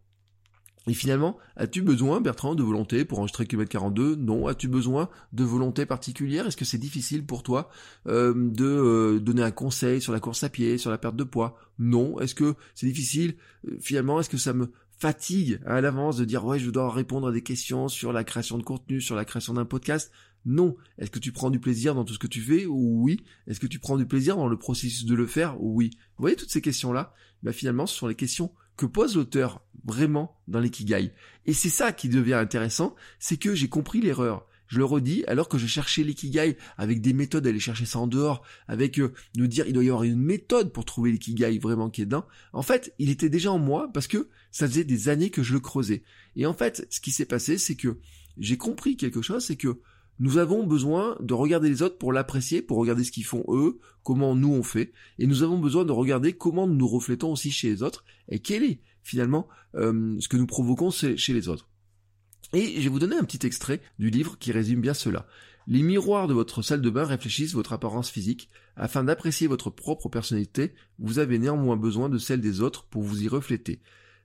Et 0.87 0.95
finalement, 0.95 1.37
as-tu 1.57 1.83
besoin, 1.83 2.21
Bertrand, 2.23 2.55
de 2.55 2.63
volonté 2.63 3.05
pour 3.05 3.19
enregistrer 3.19 3.47
km 3.47 3.69
42 3.71 4.17
Non. 4.17 4.47
As-tu 4.47 4.67
besoin 4.67 5.11
de 5.33 5.45
volonté 5.45 5.85
particulière? 5.85 6.47
Est-ce 6.47 6.57
que 6.57 6.65
c'est 6.65 6.79
difficile 6.79 7.25
pour 7.27 7.43
toi 7.43 7.69
euh, 8.07 8.33
de 8.35 8.65
euh, 8.65 9.21
donner 9.21 9.43
un 9.43 9.51
conseil 9.51 10.01
sur 10.01 10.13
la 10.13 10.21
course 10.21 10.43
à 10.43 10.49
pied, 10.49 10.79
sur 10.79 10.91
la 10.91 10.97
perte 10.97 11.17
de 11.17 11.25
poids? 11.25 11.59
Non. 11.79 12.19
Est-ce 12.21 12.35
que 12.35 12.55
c'est 12.75 12.87
difficile? 12.87 13.35
Euh, 13.69 13.77
Finalement, 13.81 14.21
est-ce 14.21 14.31
que 14.31 14.39
ça 14.39 14.55
me 14.55 14.73
fatigue 14.99 15.61
à 15.67 15.81
l'avance 15.81 16.17
de 16.17 16.25
dire 16.25 16.45
ouais, 16.45 16.59
je 16.59 16.71
dois 16.71 16.91
répondre 16.91 17.29
à 17.29 17.33
des 17.33 17.43
questions 17.43 17.89
sur 17.89 18.13
la 18.13 18.25
création 18.25 18.57
de 18.57 18.63
contenu, 18.63 19.03
sur 19.03 19.17
la 19.17 19.27
création 19.27 19.53
d'un 19.55 19.67
podcast? 19.67 20.11
Non. 20.47 20.77
Est-ce 20.97 21.11
que 21.11 21.19
tu 21.19 21.31
prends 21.31 21.51
du 21.51 21.61
plaisir 21.61 21.95
dans 21.95 22.05
tout 22.05 22.15
ce 22.15 22.19
que 22.19 22.27
tu 22.27 22.41
fais? 22.41 22.65
Oui. 22.65 23.23
Est-ce 23.47 23.61
que 23.61 23.67
tu 23.67 23.79
prends 23.79 23.99
du 23.99 24.07
plaisir 24.07 24.37
dans 24.37 24.49
le 24.49 24.57
processus 24.57 25.05
de 25.05 25.15
le 25.15 25.27
faire? 25.27 25.63
Oui. 25.63 25.91
Vous 26.17 26.23
voyez 26.23 26.37
toutes 26.37 26.51
ces 26.51 26.63
questions-là? 26.63 27.13
Bah, 27.43 27.53
Finalement, 27.53 27.87
ce 27.87 27.97
sont 27.97 28.07
les 28.07 28.15
questions 28.15 28.51
que 28.81 28.87
pose 28.87 29.15
l'auteur 29.15 29.63
vraiment 29.85 30.41
dans 30.49 30.59
l'ikigai. 30.59 31.13
Et 31.45 31.53
c'est 31.53 31.69
ça 31.69 31.93
qui 31.93 32.09
devient 32.09 32.33
intéressant, 32.33 32.97
c'est 33.19 33.37
que 33.37 33.55
j'ai 33.55 33.69
compris 33.69 34.01
l'erreur. 34.01 34.47
Je 34.69 34.79
le 34.79 34.87
redis, 34.87 35.23
alors 35.27 35.51
que 35.51 35.59
je 35.59 35.67
cherchais 35.67 36.03
l'ikigai 36.03 36.57
avec 36.79 37.03
des 37.03 37.13
méthodes, 37.13 37.47
aller 37.47 37.61
chercher 37.61 37.85
ça 37.85 37.99
en 37.99 38.07
dehors, 38.07 38.43
avec 38.69 38.99
euh, 38.99 39.13
nous 39.37 39.49
dire 39.49 39.67
il 39.67 39.75
doit 39.75 39.85
y 39.85 39.89
avoir 39.89 40.05
une 40.05 40.19
méthode 40.19 40.73
pour 40.73 40.87
trouver 40.87 41.13
l'ikigai 41.13 41.59
vraiment 41.59 41.91
qui 41.91 42.01
est 42.01 42.07
dedans. 42.07 42.25
En 42.55 42.63
fait, 42.63 42.95
il 42.99 43.11
était 43.11 43.29
déjà 43.29 43.53
en 43.53 43.59
moi 43.59 43.91
parce 43.93 44.07
que 44.07 44.31
ça 44.51 44.67
faisait 44.67 44.85
des 44.85 45.11
années 45.11 45.29
que 45.29 45.43
je 45.43 45.53
le 45.53 45.61
creusais. 45.61 46.03
Et 46.37 46.47
en 46.47 46.55
fait, 46.55 46.87
ce 46.89 47.01
qui 47.01 47.11
s'est 47.11 47.27
passé, 47.27 47.59
c'est 47.59 47.75
que 47.75 47.99
j'ai 48.39 48.57
compris 48.57 48.97
quelque 48.97 49.21
chose, 49.21 49.45
c'est 49.45 49.57
que 49.57 49.81
nous 50.21 50.37
avons 50.37 50.67
besoin 50.67 51.17
de 51.21 51.33
regarder 51.35 51.71
les 51.71 51.83
autres 51.83 51.99
pour 51.99 52.13
l'apprécier, 52.13 52.61
pour 52.61 52.77
regarder 52.77 53.05
ce 53.05 53.11
qu'ils 53.11 53.25
font 53.25 53.43
eux, 53.49 53.79
comment 54.03 54.37
nous 54.37 54.53
on 54.53 54.63
fait, 54.63 54.93
et 55.19 55.27
nous 55.27 55.43
avons 55.43 55.59
besoin 55.59 55.87
de 55.87 55.93
regarder 55.93 56.35
comment 56.35 56.67
nous 56.67 56.77
nous 56.77 56.87
reflétons 56.87 57.33
aussi 57.33 57.51
chez 57.51 57.71
les 57.71 57.83
autres, 57.83 58.05
et 58.29 58.39
quel 58.39 58.63
est 58.63 58.81
finalement 59.03 59.49
euh, 59.75 60.17
ce 60.21 60.29
que 60.29 60.37
nous 60.37 60.47
provoquons 60.47 60.91
chez 60.91 61.33
les 61.33 61.49
autres. 61.49 61.69
Et 62.53 62.75
je 62.77 62.83
vais 62.83 62.89
vous 62.89 62.99
donner 62.99 63.17
un 63.17 63.25
petit 63.25 63.47
extrait 63.47 63.81
du 63.99 64.11
livre 64.11 64.37
qui 64.39 64.53
résume 64.53 64.83
bien 64.83 64.95
cela. 64.95 65.27
Les 65.67 65.83
miroirs 65.83 66.27
de 66.27 66.35
votre 66.35 66.63
salle 66.63 66.83
de 66.83 66.91
bain 66.91 67.05
réfléchissent 67.05 67.55
votre 67.55 67.73
apparence 67.73 68.11
physique. 68.11 68.51
Afin 68.77 69.05
d'apprécier 69.05 69.47
votre 69.47 69.71
propre 69.71 70.09
personnalité, 70.09 70.75
vous 70.99 71.19
avez 71.19 71.39
néanmoins 71.39 71.77
besoin 71.77 72.09
de 72.09 72.19
celle 72.19 72.41
des 72.41 72.61
autres 72.61 72.87
pour 72.87 73.03
vous 73.03 73.23
y 73.23 73.29
refléter. 73.29 73.81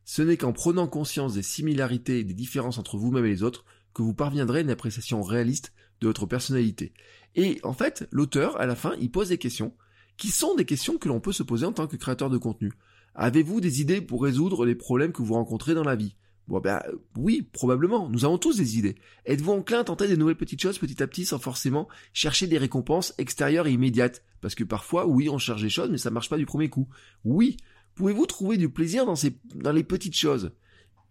Ce 0.06 0.22
n'est 0.22 0.38
qu'en 0.38 0.54
prenant 0.54 0.88
conscience 0.88 1.36
des 1.36 1.44
similarités 1.44 2.20
et 2.20 2.24
des 2.24 2.34
différences 2.34 2.80
entre 2.80 2.98
vous-même 2.98 3.26
et 3.26 3.30
les 3.30 3.44
autres 3.44 3.64
que 3.94 4.02
vous 4.02 4.14
parviendrez 4.14 4.60
à 4.60 4.62
une 4.62 4.70
appréciation 4.70 5.22
réaliste 5.22 5.74
de 6.02 6.08
votre 6.08 6.26
personnalité. 6.26 6.94
Et 7.36 7.60
en 7.64 7.74
fait, 7.74 8.08
l'auteur, 8.12 8.60
à 8.60 8.66
la 8.66 8.76
fin, 8.76 8.96
il 9.00 9.12
pose 9.12 9.30
des 9.30 9.38
questions 9.38 9.74
qui 10.18 10.30
sont 10.30 10.56
des 10.56 10.66
questions 10.66 10.98
que 10.98 11.10
l'on 11.10 11.20
peut 11.20 11.34
se 11.34 11.44
poser 11.44 11.66
en 11.66 11.74
tant 11.74 11.88
que 11.88 11.98
créateur 11.98 12.30
de 12.30 12.38
contenu. 12.38 12.72
Avez-vous 13.16 13.62
des 13.62 13.82
idées 13.82 14.02
pour 14.02 14.24
résoudre 14.24 14.66
les 14.66 14.76
problèmes 14.76 15.12
que 15.12 15.22
vous 15.22 15.34
rencontrez 15.34 15.74
dans 15.74 15.84
la 15.84 15.96
vie? 15.96 16.16
Bon 16.48 16.60
ben 16.60 16.80
oui, 17.18 17.48
probablement. 17.54 18.08
Nous 18.10 18.24
avons 18.24 18.38
tous 18.38 18.58
des 18.58 18.78
idées. 18.78 18.96
Êtes-vous 19.26 19.52
enclin 19.52 19.80
à 19.80 19.84
tenter 19.84 20.08
des 20.08 20.16
nouvelles 20.16 20.36
petites 20.36 20.62
choses 20.62 20.78
petit 20.78 21.02
à 21.02 21.08
petit 21.08 21.26
sans 21.26 21.40
forcément 21.40 21.88
chercher 22.14 22.46
des 22.46 22.60
récompenses 22.60 23.16
extérieures 23.18 23.68
et 23.68 23.74
immédiates? 23.74 24.24
Parce 24.42 24.54
que 24.54 24.64
parfois, 24.64 25.08
oui, 25.08 25.28
on 25.28 25.40
cherche 25.40 25.64
des 25.64 25.70
choses, 25.70 25.90
mais 25.90 25.98
ça 25.98 26.12
marche 26.12 26.30
pas 26.30 26.38
du 26.38 26.46
premier 26.46 26.70
coup. 26.70 26.88
Oui. 27.24 27.58
Pouvez-vous 27.96 28.26
trouver 28.26 28.58
du 28.58 28.70
plaisir 28.70 29.06
dans 29.06 29.16
ces 29.16 29.38
dans 29.56 29.72
les 29.72 29.84
petites 29.84 30.16
choses? 30.16 30.52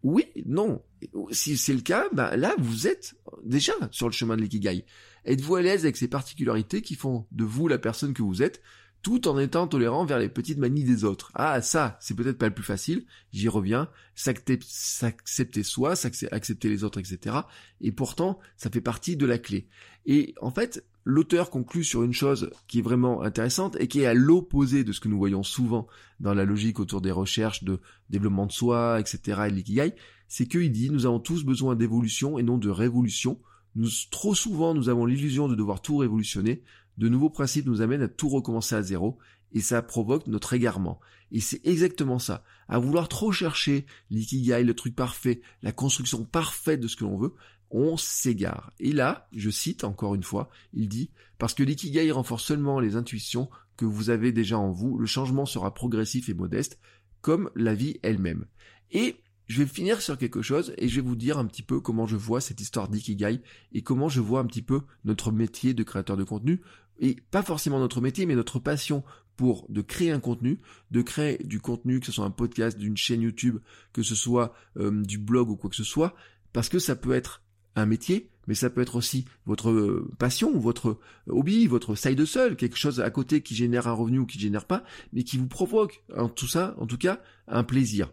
Oui, 0.05 0.27
non. 0.45 0.83
Si 1.31 1.57
c'est 1.57 1.73
le 1.73 1.81
cas, 1.81 2.07
bah 2.13 2.37
là, 2.37 2.55
vous 2.59 2.87
êtes 2.87 3.15
déjà 3.43 3.73
sur 3.91 4.07
le 4.07 4.13
chemin 4.13 4.37
de 4.37 4.43
l'ikigai. 4.43 4.85
Êtes-vous 5.25 5.57
à 5.57 5.63
l'aise 5.63 5.85
avec 5.85 5.97
ces 5.97 6.09
particularités 6.09 6.83
qui 6.83 6.95
font 6.95 7.27
de 7.33 7.45
vous 7.45 7.69
la 7.69 7.79
personne 7.79 8.13
que 8.13 8.23
vous 8.23 8.43
êtes, 8.43 8.61
tout 9.01 9.27
en 9.29 9.39
étant 9.39 9.67
tolérant 9.67 10.05
vers 10.05 10.19
les 10.19 10.29
petites 10.29 10.59
manies 10.59 10.85
des 10.85 11.05
autres? 11.05 11.33
Ah, 11.35 11.63
ça, 11.63 11.97
c'est 12.01 12.15
peut-être 12.15 12.37
pas 12.37 12.49
le 12.49 12.55
plus 12.55 12.65
facile, 12.65 13.07
j'y 13.33 13.49
reviens, 13.49 13.89
s'accepter 14.15 15.63
soi, 15.63 15.95
accepter 16.31 16.69
les 16.69 16.85
autres, 16.85 17.01
etc. 17.01 17.37
Et 17.81 17.91
pourtant, 17.91 18.39
ça 18.59 18.69
fait 18.69 18.83
partie 18.83 19.17
de 19.17 19.25
la 19.25 19.39
clé. 19.39 19.69
Et 20.05 20.35
en 20.43 20.51
fait, 20.51 20.85
l'auteur 21.05 21.51
conclut 21.51 21.85
sur 21.85 22.03
une 22.03 22.13
chose 22.13 22.51
qui 22.67 22.79
est 22.79 22.83
vraiment 22.83 23.23
intéressante 23.23 23.77
et 23.79 23.89
qui 23.89 24.01
est 24.01 24.07
à 24.07 24.15
l'opposé 24.15 24.85
de 24.85 24.93
ce 24.93 25.01
que 25.01 25.09
nous 25.09 25.19
voyons 25.19 25.43
souvent 25.43 25.87
dans 26.21 26.35
la 26.35 26.45
logique 26.45 26.81
autour 26.81 27.01
des 27.01 27.11
recherches 27.11 27.63
de 27.63 27.81
développement 28.11 28.47
de 28.47 28.53
soi, 28.53 28.99
etc. 29.01 29.43
et 29.47 29.51
l'ikigai, 29.51 29.95
c'est 30.29 30.47
qu'il 30.47 30.73
dit 30.73 30.91
nous 30.91 31.07
avons 31.07 31.21
tous 31.21 31.45
besoin 31.45 31.77
d'évolution 31.77 32.39
et 32.39 32.43
non 32.43 32.59
de 32.59 32.71
révolution. 32.71 33.39
Nous, 33.77 33.89
trop 34.11 34.35
souvent, 34.35 34.73
nous 34.75 34.89
avons 34.89 35.05
l'illusion 35.05 35.49
de 35.49 35.55
devoir 35.55 35.83
tout 35.83 35.99
révolutionner. 35.99 36.63
De 36.97 37.09
nouveaux 37.09 37.31
principes 37.31 37.67
nous 37.67 37.83
amènent 37.83 38.03
à 38.03 38.09
tout 38.09 38.29
recommencer 38.29 38.75
à 38.75 38.83
zéro 38.83 39.19
et 39.53 39.61
ça 39.61 39.83
provoque 39.83 40.27
notre 40.27 40.53
égarement. 40.53 41.01
Et 41.31 41.41
c'est 41.41 41.61
exactement 41.67 42.19
ça. 42.19 42.45
À 42.69 42.79
vouloir 42.79 43.09
trop 43.09 43.33
chercher 43.33 43.87
l'ikigai, 44.11 44.63
le 44.63 44.75
truc 44.75 44.95
parfait, 44.95 45.43
la 45.63 45.73
construction 45.73 46.25
parfaite 46.25 46.81
de 46.81 46.89
ce 46.89 46.97
que 46.97 47.05
l'on 47.05 47.19
veut, 47.19 47.35
on 47.71 47.97
s'égare. 47.97 48.73
Et 48.79 48.93
là, 48.93 49.29
je 49.33 49.51
cite 49.51 49.85
encore 49.85 50.15
une 50.15 50.23
fois, 50.23 50.51
il 50.73 50.89
dit, 50.89 51.11
parce 51.39 51.55
que 51.55 51.63
l'ikigai 51.63 52.11
renforce 52.11 52.45
seulement 52.45 52.81
les 52.81 52.97
intuitions 52.97 53.49
que 53.77 53.85
vous 53.85 54.11
avez 54.11 54.33
déjà 54.33 54.59
en 54.59 54.71
vous, 54.71 54.99
le 54.99 55.07
changement 55.07 55.47
sera 55.47 55.75
progressif 55.75 56.29
et 56.29 56.35
modeste, 56.35 56.79
comme 57.21 57.51
la 57.57 57.75
vie 57.75 57.99
elle-même. 58.03 58.47
Et 58.91 59.17
je 59.47 59.63
vais 59.63 59.69
finir 59.69 60.01
sur 60.01 60.17
quelque 60.17 60.43
chose 60.43 60.73
et 60.79 60.89
je 60.89 60.97
vais 60.97 61.07
vous 61.07 61.17
dire 61.17 61.39
un 61.39 61.47
petit 61.47 61.63
peu 61.63 61.81
comment 61.81 62.07
je 62.07 62.17
vois 62.17 62.41
cette 62.41 62.61
histoire 62.61 62.89
d'ikigai 62.89 63.43
et 63.73 63.83
comment 63.83 64.09
je 64.09 64.21
vois 64.21 64.41
un 64.41 64.47
petit 64.47 64.63
peu 64.63 64.83
notre 65.05 65.33
métier 65.33 65.75
de 65.75 65.83
créateur 65.83 66.17
de 66.17 66.25
contenu 66.25 66.63
et 66.99 67.17
pas 67.31 67.43
forcément 67.43 67.79
notre 67.79 68.01
métier 68.01 68.25
mais 68.25 68.37
notre 68.37 68.59
passion 68.59 69.05
pour 69.37 69.67
de 69.69 69.83
créer 69.83 70.13
un 70.13 70.21
contenu, 70.21 70.61
de 70.91 71.03
créer 71.03 71.39
du 71.45 71.61
contenu, 71.61 72.01
que 72.01 72.07
ce 72.07 72.13
soit 72.13 72.25
un 72.25 72.31
podcast, 72.31 72.79
d'une 72.79 72.97
chaîne 72.97 73.23
YouTube, 73.23 73.59
que 73.93 74.03
ce 74.03 74.15
soit 74.15 74.55
euh, 74.77 75.03
du 75.03 75.19
blog 75.19 75.51
ou 75.51 75.57
quoi 75.57 75.71
que 75.71 75.77
ce 75.77 75.85
soit, 75.85 76.15
parce 76.53 76.69
que 76.69 76.79
ça 76.79 76.95
peut 76.95 77.13
être 77.13 77.43
un 77.77 77.87
métier, 77.87 78.31
mais 78.47 78.55
ça 78.55 78.71
peut 78.71 78.81
être 78.81 78.97
aussi 78.97 79.25
votre 79.47 79.71
euh, 79.71 80.11
passion, 80.19 80.59
votre 80.59 80.99
hobby, 81.29 81.67
votre 81.67 81.95
side 81.95 82.25
seul, 82.25 82.57
quelque 82.57 82.77
chose 82.77 83.01
à 83.01 83.11
côté 83.11 83.41
qui 83.43 83.55
génère 83.55 83.89
un 83.89 83.93
revenu 83.93 84.19
ou 84.19 84.27
qui 84.27 84.39
génère 84.39 84.67
pas, 84.67 84.85
mais 85.13 85.25
qui 85.25 85.39
vous 85.39 85.49
provoque, 85.49 86.03
en 86.17 86.29
tout 86.29 86.49
ça, 86.49 86.75
en 86.79 86.87
tout 86.87 86.99
cas, 86.99 87.21
un 87.49 87.65
plaisir. 87.65 88.13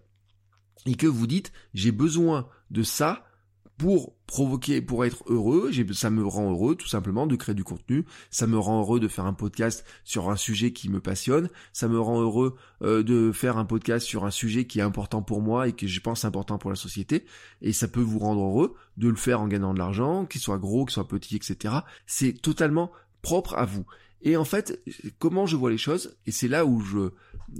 Et 0.86 0.96
que 0.96 1.08
vous 1.08 1.28
dites, 1.28 1.52
j'ai 1.74 1.92
besoin 1.92 2.48
de 2.72 2.84
ça 2.84 3.26
pour 3.82 4.14
provoquer, 4.28 4.80
pour 4.80 5.06
être 5.06 5.24
heureux, 5.26 5.72
ça 5.94 6.12
me 6.12 6.24
rend 6.24 6.52
heureux 6.52 6.76
tout 6.76 6.88
simplement 6.88 7.26
de 7.26 7.36
créer 7.36 7.56
du 7.56 7.64
contenu, 7.64 8.06
ça 8.30 8.46
me 8.46 8.60
rend 8.60 8.80
heureux 8.82 9.00
de 9.00 9.08
faire 9.08 9.26
un 9.26 9.34
podcast 9.34 9.84
sur 10.04 10.30
un 10.30 10.36
sujet 10.36 10.72
qui 10.72 10.88
me 10.88 11.00
passionne, 11.00 11.50
ça 11.74 11.88
me 11.88 12.00
rend 12.00 12.22
heureux 12.22 12.56
euh, 12.84 13.02
de 13.02 13.32
faire 13.32 13.58
un 13.58 13.66
podcast 13.66 14.06
sur 14.06 14.24
un 14.24 14.30
sujet 14.30 14.66
qui 14.66 14.78
est 14.78 14.84
important 14.84 15.24
pour 15.24 15.42
moi 15.42 15.68
et 15.68 15.74
que 15.74 15.88
je 15.88 16.00
pense 16.00 16.26
important 16.26 16.60
pour 16.60 16.70
la 16.70 16.76
société, 16.76 17.26
et 17.64 17.74
ça 17.74 17.88
peut 17.88 18.02
vous 18.02 18.20
rendre 18.20 18.44
heureux 18.44 18.76
de 18.98 19.10
le 19.10 19.16
faire 19.16 19.42
en 19.42 19.48
gagnant 19.48 19.74
de 19.74 19.80
l'argent, 19.80 20.28
qu'il 20.28 20.42
soit 20.42 20.60
gros, 20.60 20.86
qu'il 20.86 20.94
soit 20.94 21.08
petit, 21.08 21.36
etc. 21.36 21.74
C'est 22.06 22.40
totalement 22.40 22.92
propre 23.24 23.56
à 23.56 23.66
vous. 23.66 23.88
Et 24.22 24.38
en 24.38 24.46
fait, 24.46 24.80
comment 25.18 25.48
je 25.48 25.56
vois 25.56 25.72
les 25.72 25.80
choses, 25.80 26.16
et 26.28 26.32
c'est 26.32 26.48
là 26.48 26.68
où 26.68 26.82
je, 26.82 27.10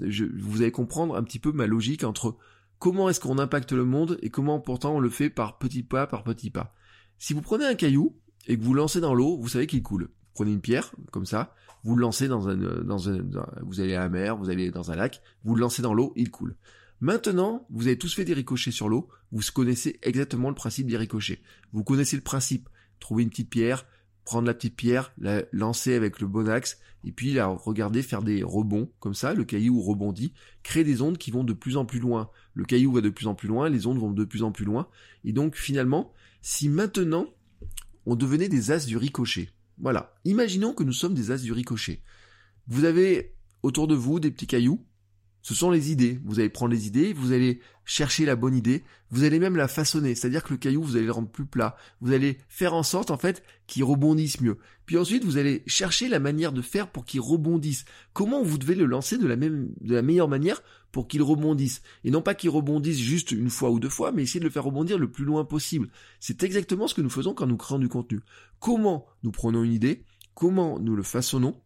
je, 0.00 0.24
vous 0.24 0.62
allez 0.62 0.70
comprendre 0.70 1.16
un 1.16 1.24
petit 1.24 1.40
peu 1.40 1.50
ma 1.50 1.66
logique 1.66 2.04
entre 2.04 2.36
comment 2.82 3.08
est-ce 3.08 3.20
qu'on 3.20 3.38
impacte 3.38 3.70
le 3.70 3.84
monde 3.84 4.18
et 4.22 4.30
comment 4.30 4.58
pourtant 4.58 4.96
on 4.96 4.98
le 4.98 5.08
fait 5.08 5.30
par 5.30 5.56
petit 5.56 5.84
pas 5.84 6.08
par 6.08 6.24
petit 6.24 6.50
pas. 6.50 6.74
Si 7.16 7.32
vous 7.32 7.40
prenez 7.40 7.64
un 7.64 7.76
caillou 7.76 8.18
et 8.48 8.58
que 8.58 8.64
vous 8.64 8.74
lancez 8.74 9.00
dans 9.00 9.14
l'eau, 9.14 9.38
vous 9.40 9.46
savez 9.46 9.68
qu'il 9.68 9.84
coule. 9.84 10.06
Vous 10.06 10.32
prenez 10.34 10.50
une 10.50 10.60
pierre, 10.60 10.90
comme 11.12 11.24
ça, 11.24 11.54
vous 11.84 11.94
le 11.94 12.00
lancez 12.00 12.26
dans 12.26 12.48
un, 12.48 12.56
dans 12.56 13.08
un, 13.08 13.20
vous 13.62 13.78
allez 13.78 13.94
à 13.94 14.00
la 14.00 14.08
mer, 14.08 14.36
vous 14.36 14.50
allez 14.50 14.72
dans 14.72 14.90
un 14.90 14.96
lac, 14.96 15.22
vous 15.44 15.54
le 15.54 15.60
lancez 15.60 15.80
dans 15.80 15.94
l'eau, 15.94 16.12
il 16.16 16.32
coule. 16.32 16.56
Maintenant, 17.00 17.68
vous 17.70 17.86
avez 17.86 17.96
tous 17.96 18.12
fait 18.12 18.24
des 18.24 18.34
ricochets 18.34 18.72
sur 18.72 18.88
l'eau, 18.88 19.08
vous 19.30 19.42
connaissez 19.54 20.00
exactement 20.02 20.48
le 20.48 20.56
principe 20.56 20.88
des 20.88 20.96
ricochets. 20.96 21.40
Vous 21.72 21.84
connaissez 21.84 22.16
le 22.16 22.22
principe. 22.22 22.68
Trouver 22.98 23.22
une 23.22 23.30
petite 23.30 23.50
pierre, 23.50 23.86
prendre 24.24 24.46
la 24.46 24.54
petite 24.54 24.76
pierre, 24.76 25.12
la 25.18 25.42
lancer 25.52 25.94
avec 25.94 26.20
le 26.20 26.26
bon 26.26 26.48
axe, 26.48 26.78
et 27.04 27.12
puis 27.12 27.32
la 27.32 27.46
regarder 27.46 28.02
faire 28.02 28.22
des 28.22 28.42
rebonds, 28.42 28.90
comme 29.00 29.14
ça, 29.14 29.34
le 29.34 29.44
caillou 29.44 29.80
rebondit, 29.80 30.32
crée 30.62 30.84
des 30.84 31.02
ondes 31.02 31.18
qui 31.18 31.30
vont 31.30 31.44
de 31.44 31.52
plus 31.52 31.76
en 31.76 31.84
plus 31.84 31.98
loin. 31.98 32.30
Le 32.54 32.64
caillou 32.64 32.92
va 32.92 33.00
de 33.00 33.10
plus 33.10 33.26
en 33.26 33.34
plus 33.34 33.48
loin, 33.48 33.68
les 33.68 33.86
ondes 33.86 33.98
vont 33.98 34.12
de 34.12 34.24
plus 34.24 34.42
en 34.42 34.52
plus 34.52 34.64
loin, 34.64 34.88
et 35.24 35.32
donc 35.32 35.56
finalement, 35.56 36.12
si 36.40 36.68
maintenant 36.68 37.26
on 38.06 38.16
devenait 38.16 38.48
des 38.48 38.70
as 38.70 38.86
du 38.86 38.96
ricochet, 38.96 39.50
voilà, 39.78 40.14
imaginons 40.24 40.74
que 40.74 40.84
nous 40.84 40.92
sommes 40.92 41.14
des 41.14 41.30
as 41.30 41.38
du 41.38 41.52
ricochet. 41.52 42.02
Vous 42.68 42.84
avez 42.84 43.34
autour 43.62 43.88
de 43.88 43.94
vous 43.94 44.20
des 44.20 44.30
petits 44.30 44.46
cailloux, 44.46 44.84
ce 45.42 45.54
sont 45.54 45.70
les 45.70 45.90
idées. 45.90 46.20
Vous 46.24 46.38
allez 46.38 46.48
prendre 46.48 46.72
les 46.72 46.86
idées, 46.86 47.12
vous 47.12 47.32
allez 47.32 47.60
chercher 47.84 48.24
la 48.24 48.36
bonne 48.36 48.54
idée, 48.54 48.84
vous 49.10 49.24
allez 49.24 49.38
même 49.38 49.56
la 49.56 49.68
façonner, 49.68 50.14
c'est-à-dire 50.14 50.42
que 50.42 50.52
le 50.52 50.56
caillou, 50.56 50.82
vous 50.82 50.96
allez 50.96 51.06
le 51.06 51.12
rendre 51.12 51.28
plus 51.28 51.44
plat, 51.44 51.76
vous 52.00 52.12
allez 52.12 52.38
faire 52.48 52.74
en 52.74 52.82
sorte 52.82 53.10
en 53.10 53.18
fait 53.18 53.42
qu'il 53.66 53.84
rebondisse 53.84 54.40
mieux. 54.40 54.58
Puis 54.86 54.98
ensuite, 54.98 55.24
vous 55.24 55.36
allez 55.36 55.62
chercher 55.66 56.08
la 56.08 56.18
manière 56.18 56.52
de 56.52 56.62
faire 56.62 56.88
pour 56.88 57.04
qu'il 57.04 57.20
rebondisse. 57.20 57.84
Comment 58.12 58.42
vous 58.42 58.58
devez 58.58 58.74
le 58.74 58.86
lancer 58.86 59.18
de 59.18 59.26
la 59.26 59.36
même, 59.36 59.70
de 59.80 59.94
la 59.94 60.02
meilleure 60.02 60.28
manière 60.28 60.62
pour 60.90 61.08
qu'il 61.08 61.22
rebondisse? 61.22 61.82
Et 62.04 62.10
non 62.10 62.22
pas 62.22 62.34
qu'il 62.34 62.50
rebondisse 62.50 62.98
juste 62.98 63.32
une 63.32 63.50
fois 63.50 63.70
ou 63.70 63.80
deux 63.80 63.88
fois, 63.88 64.12
mais 64.12 64.22
essayer 64.22 64.40
de 64.40 64.44
le 64.44 64.50
faire 64.50 64.64
rebondir 64.64 64.98
le 64.98 65.10
plus 65.10 65.24
loin 65.24 65.44
possible. 65.44 65.88
C'est 66.20 66.42
exactement 66.42 66.88
ce 66.88 66.94
que 66.94 67.02
nous 67.02 67.10
faisons 67.10 67.34
quand 67.34 67.46
nous 67.46 67.56
créons 67.56 67.78
du 67.78 67.88
contenu. 67.88 68.20
Comment 68.60 69.06
nous 69.22 69.32
prenons 69.32 69.62
une 69.62 69.72
idée, 69.72 70.04
comment 70.34 70.78
nous 70.78 70.96
le 70.96 71.02
façonnons 71.02 71.60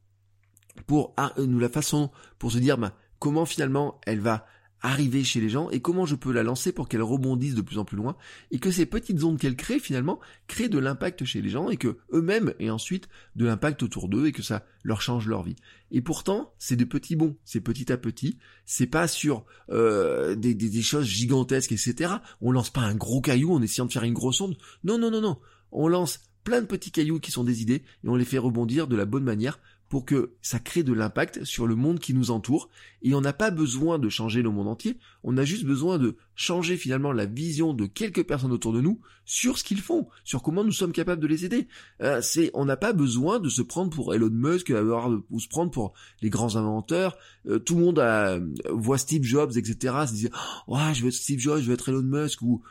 pour 0.87 1.15
ah, 1.17 1.33
euh, 1.39 1.47
nous 1.47 1.59
la 1.59 1.69
façonnons 1.69 2.11
pour 2.39 2.53
se 2.53 2.59
dire 2.59 2.79
bah, 2.79 2.93
comment 3.19 3.47
finalement 3.47 4.01
elle 4.07 4.21
va 4.21 4.47
arriver 4.87 5.25
chez 5.25 5.41
les 5.41 5.49
gens 5.49 5.69
et 5.71 5.81
comment 5.81 6.07
je 6.07 6.15
peux 6.15 6.33
la 6.33 6.45
lancer 6.45 6.71
pour 6.71 6.89
qu'elle 6.89 7.03
rebondisse 7.03 7.57
de 7.57 7.61
plus 7.61 7.79
en 7.79 7.85
plus 7.85 7.97
loin 7.97 8.17
et 8.53 8.61
que 8.61 8.71
ces 8.71 8.87
petites 8.87 9.25
ondes 9.25 9.37
qu'elle 9.37 9.57
crée 9.57 9.81
finalement 9.81 10.21
créent 10.47 10.69
de 10.69 10.79
l'impact 10.79 11.25
chez 11.25 11.43
les 11.43 11.51
gens 11.51 11.71
et 11.71 11.77
que 11.77 11.99
eux-mêmes 12.13 12.55
aient 12.61 12.71
ensuite 12.71 13.09
de 13.35 13.47
l'impact 13.47 13.83
autour 13.83 14.09
d'eux 14.09 14.27
et 14.27 14.33
que 14.33 14.43
ça 14.43 14.65
leur 14.85 15.03
change 15.03 15.27
leur 15.27 15.43
vie. 15.43 15.57
Et 15.91 16.03
pourtant, 16.03 16.53
c'est 16.59 16.77
de 16.77 16.85
petits 16.85 17.17
bons, 17.17 17.37
c'est 17.45 17.61
petit 17.61 17.91
à 17.91 17.97
petit, 17.97 18.39
c'est 18.65 18.87
pas 18.87 19.09
sur 19.09 19.45
euh, 19.71 20.37
des, 20.37 20.55
des, 20.55 20.83
choses 20.83 21.07
gigantesques, 21.07 21.73
etc. 21.73 22.15
On 22.41 22.53
lance 22.53 22.71
pas 22.71 22.83
un 22.83 22.95
gros 22.95 23.21
caillou 23.21 23.53
en 23.53 23.63
essayant 23.63 23.87
de 23.87 23.93
faire 23.93 24.05
une 24.05 24.15
grosse 24.15 24.41
onde. 24.41 24.57
Non, 24.85 24.99
non, 24.99 25.11
non, 25.11 25.21
non. 25.21 25.39
On 25.73 25.89
lance 25.89 26.21
plein 26.45 26.61
de 26.61 26.67
petits 26.67 26.93
cailloux 26.93 27.19
qui 27.19 27.33
sont 27.33 27.43
des 27.43 27.61
idées 27.61 27.83
et 28.05 28.09
on 28.09 28.15
les 28.15 28.25
fait 28.25 28.39
rebondir 28.39 28.87
de 28.87 28.95
la 28.95 29.05
bonne 29.05 29.25
manière 29.25 29.59
pour 29.89 30.05
que 30.05 30.33
ça 30.43 30.59
crée 30.59 30.83
de 30.83 30.93
l'impact 30.93 31.45
sur 31.45 31.67
le 31.67 31.77
monde 31.77 32.01
qui 32.01 32.15
nous 32.15 32.31
entoure. 32.31 32.69
Et 33.03 33.15
on 33.15 33.21
n'a 33.21 33.33
pas 33.33 33.51
besoin 33.51 33.99
de 33.99 34.09
changer 34.09 34.43
le 34.43 34.51
monde 34.51 34.69
entier, 34.69 34.99
on 35.23 35.37
a 35.37 35.45
juste 35.45 35.65
besoin 35.65 35.99
de 35.99 36.17
changer 36.35 36.77
finalement 36.77 37.13
la 37.13 37.27
vision 37.27 37.73
de 37.73 37.87
quelques 37.87 38.25
personnes 38.25 38.53
autour 38.53 38.73
de 38.73 38.81
nous 38.81 39.01
sur 39.25 39.59
ce 39.59 39.65
qu'ils 39.65 39.81
font, 39.81 40.09
sur 40.25 40.43
comment 40.43 40.65
nous 40.65 40.73
sommes 40.73 40.93
capables 40.93 41.23
de 41.23 41.27
les 41.27 41.45
aider. 41.45 41.69
Euh, 42.03 42.21
c'est, 42.21 42.51
on 42.55 42.65
n'a 42.65 42.77
pas 42.77 42.93
besoin 42.93 43.39
de 43.39 43.49
se 43.49 43.63
prendre 43.63 43.91
pour 43.91 44.15
Elon 44.15 44.31
Musk, 44.31 44.73
ou 45.31 45.41
se 45.41 45.49
prendre 45.49 45.71
pour 45.71 45.95
les 46.21 46.31
grands 46.31 46.57
inventeurs. 46.57 47.17
Euh, 47.47 47.59
tout 47.59 47.77
le 47.77 47.85
monde 47.85 48.53
voit 48.71 48.99
Steve 48.99 49.23
Jobs, 49.23 49.57
etc. 49.57 49.95
Se 50.07 50.13
dit, 50.15 50.29
oh, 50.67 50.79
je 50.93 51.03
veux 51.03 51.09
être 51.09 51.15
Steve 51.15 51.39
Jobs, 51.39 51.61
je 51.61 51.67
veux 51.67 51.75
être 51.75 51.89
Elon 51.89 52.03
Musk 52.03 52.43
ou 52.43 52.63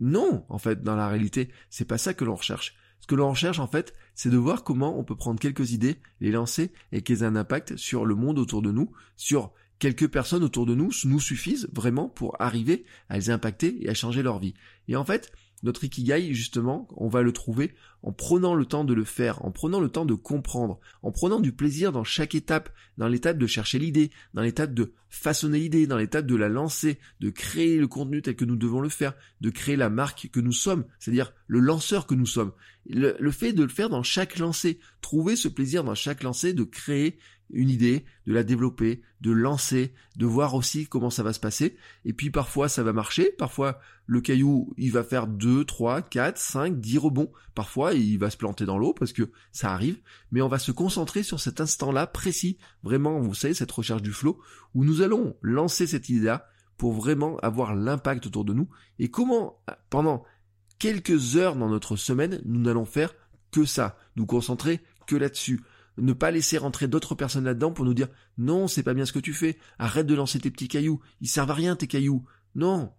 non, 0.00 0.44
en 0.48 0.58
fait, 0.58 0.82
dans 0.82 0.96
la 0.96 1.08
réalité, 1.08 1.50
c'est 1.70 1.84
pas 1.84 1.98
ça 1.98 2.14
que 2.14 2.24
l'on 2.24 2.34
recherche. 2.34 2.74
Ce 3.04 3.06
que 3.06 3.16
l'on 3.16 3.28
recherche 3.28 3.58
en 3.58 3.66
fait, 3.66 3.92
c'est 4.14 4.30
de 4.30 4.38
voir 4.38 4.64
comment 4.64 4.98
on 4.98 5.04
peut 5.04 5.14
prendre 5.14 5.38
quelques 5.38 5.72
idées, 5.72 5.98
les 6.22 6.30
lancer 6.30 6.72
et 6.90 7.02
qu'elles 7.02 7.22
aient 7.22 7.26
un 7.26 7.36
impact 7.36 7.76
sur 7.76 8.06
le 8.06 8.14
monde 8.14 8.38
autour 8.38 8.62
de 8.62 8.70
nous, 8.70 8.92
sur 9.14 9.52
quelques 9.84 10.10
personnes 10.10 10.44
autour 10.44 10.64
de 10.64 10.74
nous 10.74 10.90
nous 11.04 11.20
suffisent 11.20 11.68
vraiment 11.70 12.08
pour 12.08 12.40
arriver 12.40 12.86
à 13.10 13.18
les 13.18 13.28
impacter 13.28 13.84
et 13.84 13.90
à 13.90 13.94
changer 13.94 14.22
leur 14.22 14.38
vie. 14.38 14.54
Et 14.88 14.96
en 14.96 15.04
fait, 15.04 15.30
notre 15.62 15.84
ikigai, 15.84 16.32
justement, 16.32 16.88
on 16.96 17.08
va 17.08 17.20
le 17.20 17.32
trouver 17.32 17.74
en 18.02 18.12
prenant 18.12 18.54
le 18.54 18.64
temps 18.64 18.84
de 18.84 18.94
le 18.94 19.04
faire, 19.04 19.44
en 19.44 19.50
prenant 19.50 19.80
le 19.80 19.90
temps 19.90 20.06
de 20.06 20.14
comprendre, 20.14 20.80
en 21.02 21.10
prenant 21.10 21.40
du 21.40 21.52
plaisir 21.52 21.92
dans 21.92 22.04
chaque 22.04 22.34
étape, 22.34 22.70
dans 22.96 23.08
l'étape 23.08 23.36
de 23.36 23.46
chercher 23.46 23.78
l'idée, 23.78 24.10
dans 24.32 24.40
l'étape 24.40 24.72
de 24.72 24.92
façonner 25.10 25.58
l'idée, 25.58 25.86
dans 25.86 25.98
l'étape 25.98 26.26
de 26.26 26.36
la 26.36 26.48
lancer, 26.48 26.98
de 27.20 27.28
créer 27.28 27.76
le 27.76 27.86
contenu 27.86 28.22
tel 28.22 28.36
que 28.36 28.44
nous 28.46 28.56
devons 28.56 28.80
le 28.80 28.88
faire, 28.88 29.12
de 29.42 29.50
créer 29.50 29.76
la 29.76 29.90
marque 29.90 30.30
que 30.32 30.40
nous 30.40 30.52
sommes, 30.52 30.84
c'est-à-dire 30.98 31.34
le 31.46 31.60
lanceur 31.60 32.06
que 32.06 32.14
nous 32.14 32.26
sommes. 32.26 32.52
Le, 32.86 33.16
le 33.18 33.30
fait 33.30 33.52
de 33.52 33.62
le 33.62 33.68
faire 33.68 33.90
dans 33.90 34.02
chaque 34.02 34.38
lancée, 34.38 34.80
trouver 35.02 35.36
ce 35.36 35.48
plaisir 35.48 35.84
dans 35.84 35.94
chaque 35.94 36.22
lancée 36.22 36.54
de 36.54 36.64
créer 36.64 37.18
une 37.50 37.70
idée, 37.70 38.04
de 38.26 38.32
la 38.32 38.42
développer, 38.42 39.02
de 39.20 39.30
lancer, 39.30 39.92
de 40.16 40.26
voir 40.26 40.54
aussi 40.54 40.86
comment 40.86 41.10
ça 41.10 41.22
va 41.22 41.32
se 41.32 41.40
passer. 41.40 41.76
Et 42.04 42.12
puis 42.12 42.30
parfois 42.30 42.68
ça 42.68 42.82
va 42.82 42.92
marcher, 42.92 43.30
parfois 43.38 43.78
le 44.06 44.20
caillou 44.20 44.72
il 44.76 44.92
va 44.92 45.02
faire 45.02 45.26
2, 45.26 45.64
3, 45.64 46.02
4, 46.02 46.38
5, 46.38 46.80
10 46.80 46.98
rebonds. 46.98 47.32
Parfois 47.54 47.94
il 47.94 48.18
va 48.18 48.30
se 48.30 48.36
planter 48.36 48.64
dans 48.64 48.78
l'eau 48.78 48.92
parce 48.92 49.12
que 49.12 49.30
ça 49.52 49.72
arrive, 49.72 49.98
mais 50.30 50.42
on 50.42 50.48
va 50.48 50.58
se 50.58 50.72
concentrer 50.72 51.22
sur 51.22 51.40
cet 51.40 51.60
instant-là 51.60 52.06
précis, 52.06 52.58
vraiment 52.82 53.20
vous 53.20 53.34
savez 53.34 53.54
cette 53.54 53.72
recherche 53.72 54.02
du 54.02 54.12
flow, 54.12 54.40
où 54.74 54.84
nous 54.84 55.02
allons 55.02 55.36
lancer 55.42 55.86
cette 55.86 56.08
idée-là 56.08 56.48
pour 56.76 56.92
vraiment 56.92 57.36
avoir 57.38 57.74
l'impact 57.74 58.26
autour 58.26 58.44
de 58.44 58.52
nous. 58.52 58.68
Et 58.98 59.10
comment 59.10 59.62
pendant 59.90 60.24
quelques 60.78 61.36
heures 61.36 61.56
dans 61.56 61.68
notre 61.68 61.96
semaine 61.96 62.40
nous 62.44 62.60
n'allons 62.60 62.84
faire 62.84 63.14
que 63.52 63.64
ça, 63.64 63.96
nous 64.16 64.26
concentrer 64.26 64.80
que 65.06 65.16
là-dessus 65.16 65.62
ne 65.98 66.12
pas 66.12 66.30
laisser 66.30 66.58
rentrer 66.58 66.88
d'autres 66.88 67.14
personnes 67.14 67.44
là-dedans 67.44 67.72
pour 67.72 67.84
nous 67.84 67.94
dire 67.94 68.08
non, 68.38 68.66
c'est 68.68 68.82
pas 68.82 68.94
bien 68.94 69.06
ce 69.06 69.12
que 69.12 69.18
tu 69.18 69.32
fais, 69.32 69.58
arrête 69.78 70.06
de 70.06 70.14
lancer 70.14 70.40
tes 70.40 70.50
petits 70.50 70.68
cailloux, 70.68 71.00
ils 71.20 71.28
servent 71.28 71.50
à 71.50 71.54
rien 71.54 71.76
tes 71.76 71.86
cailloux. 71.86 72.24
Non. 72.54 72.92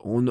On, 0.00 0.24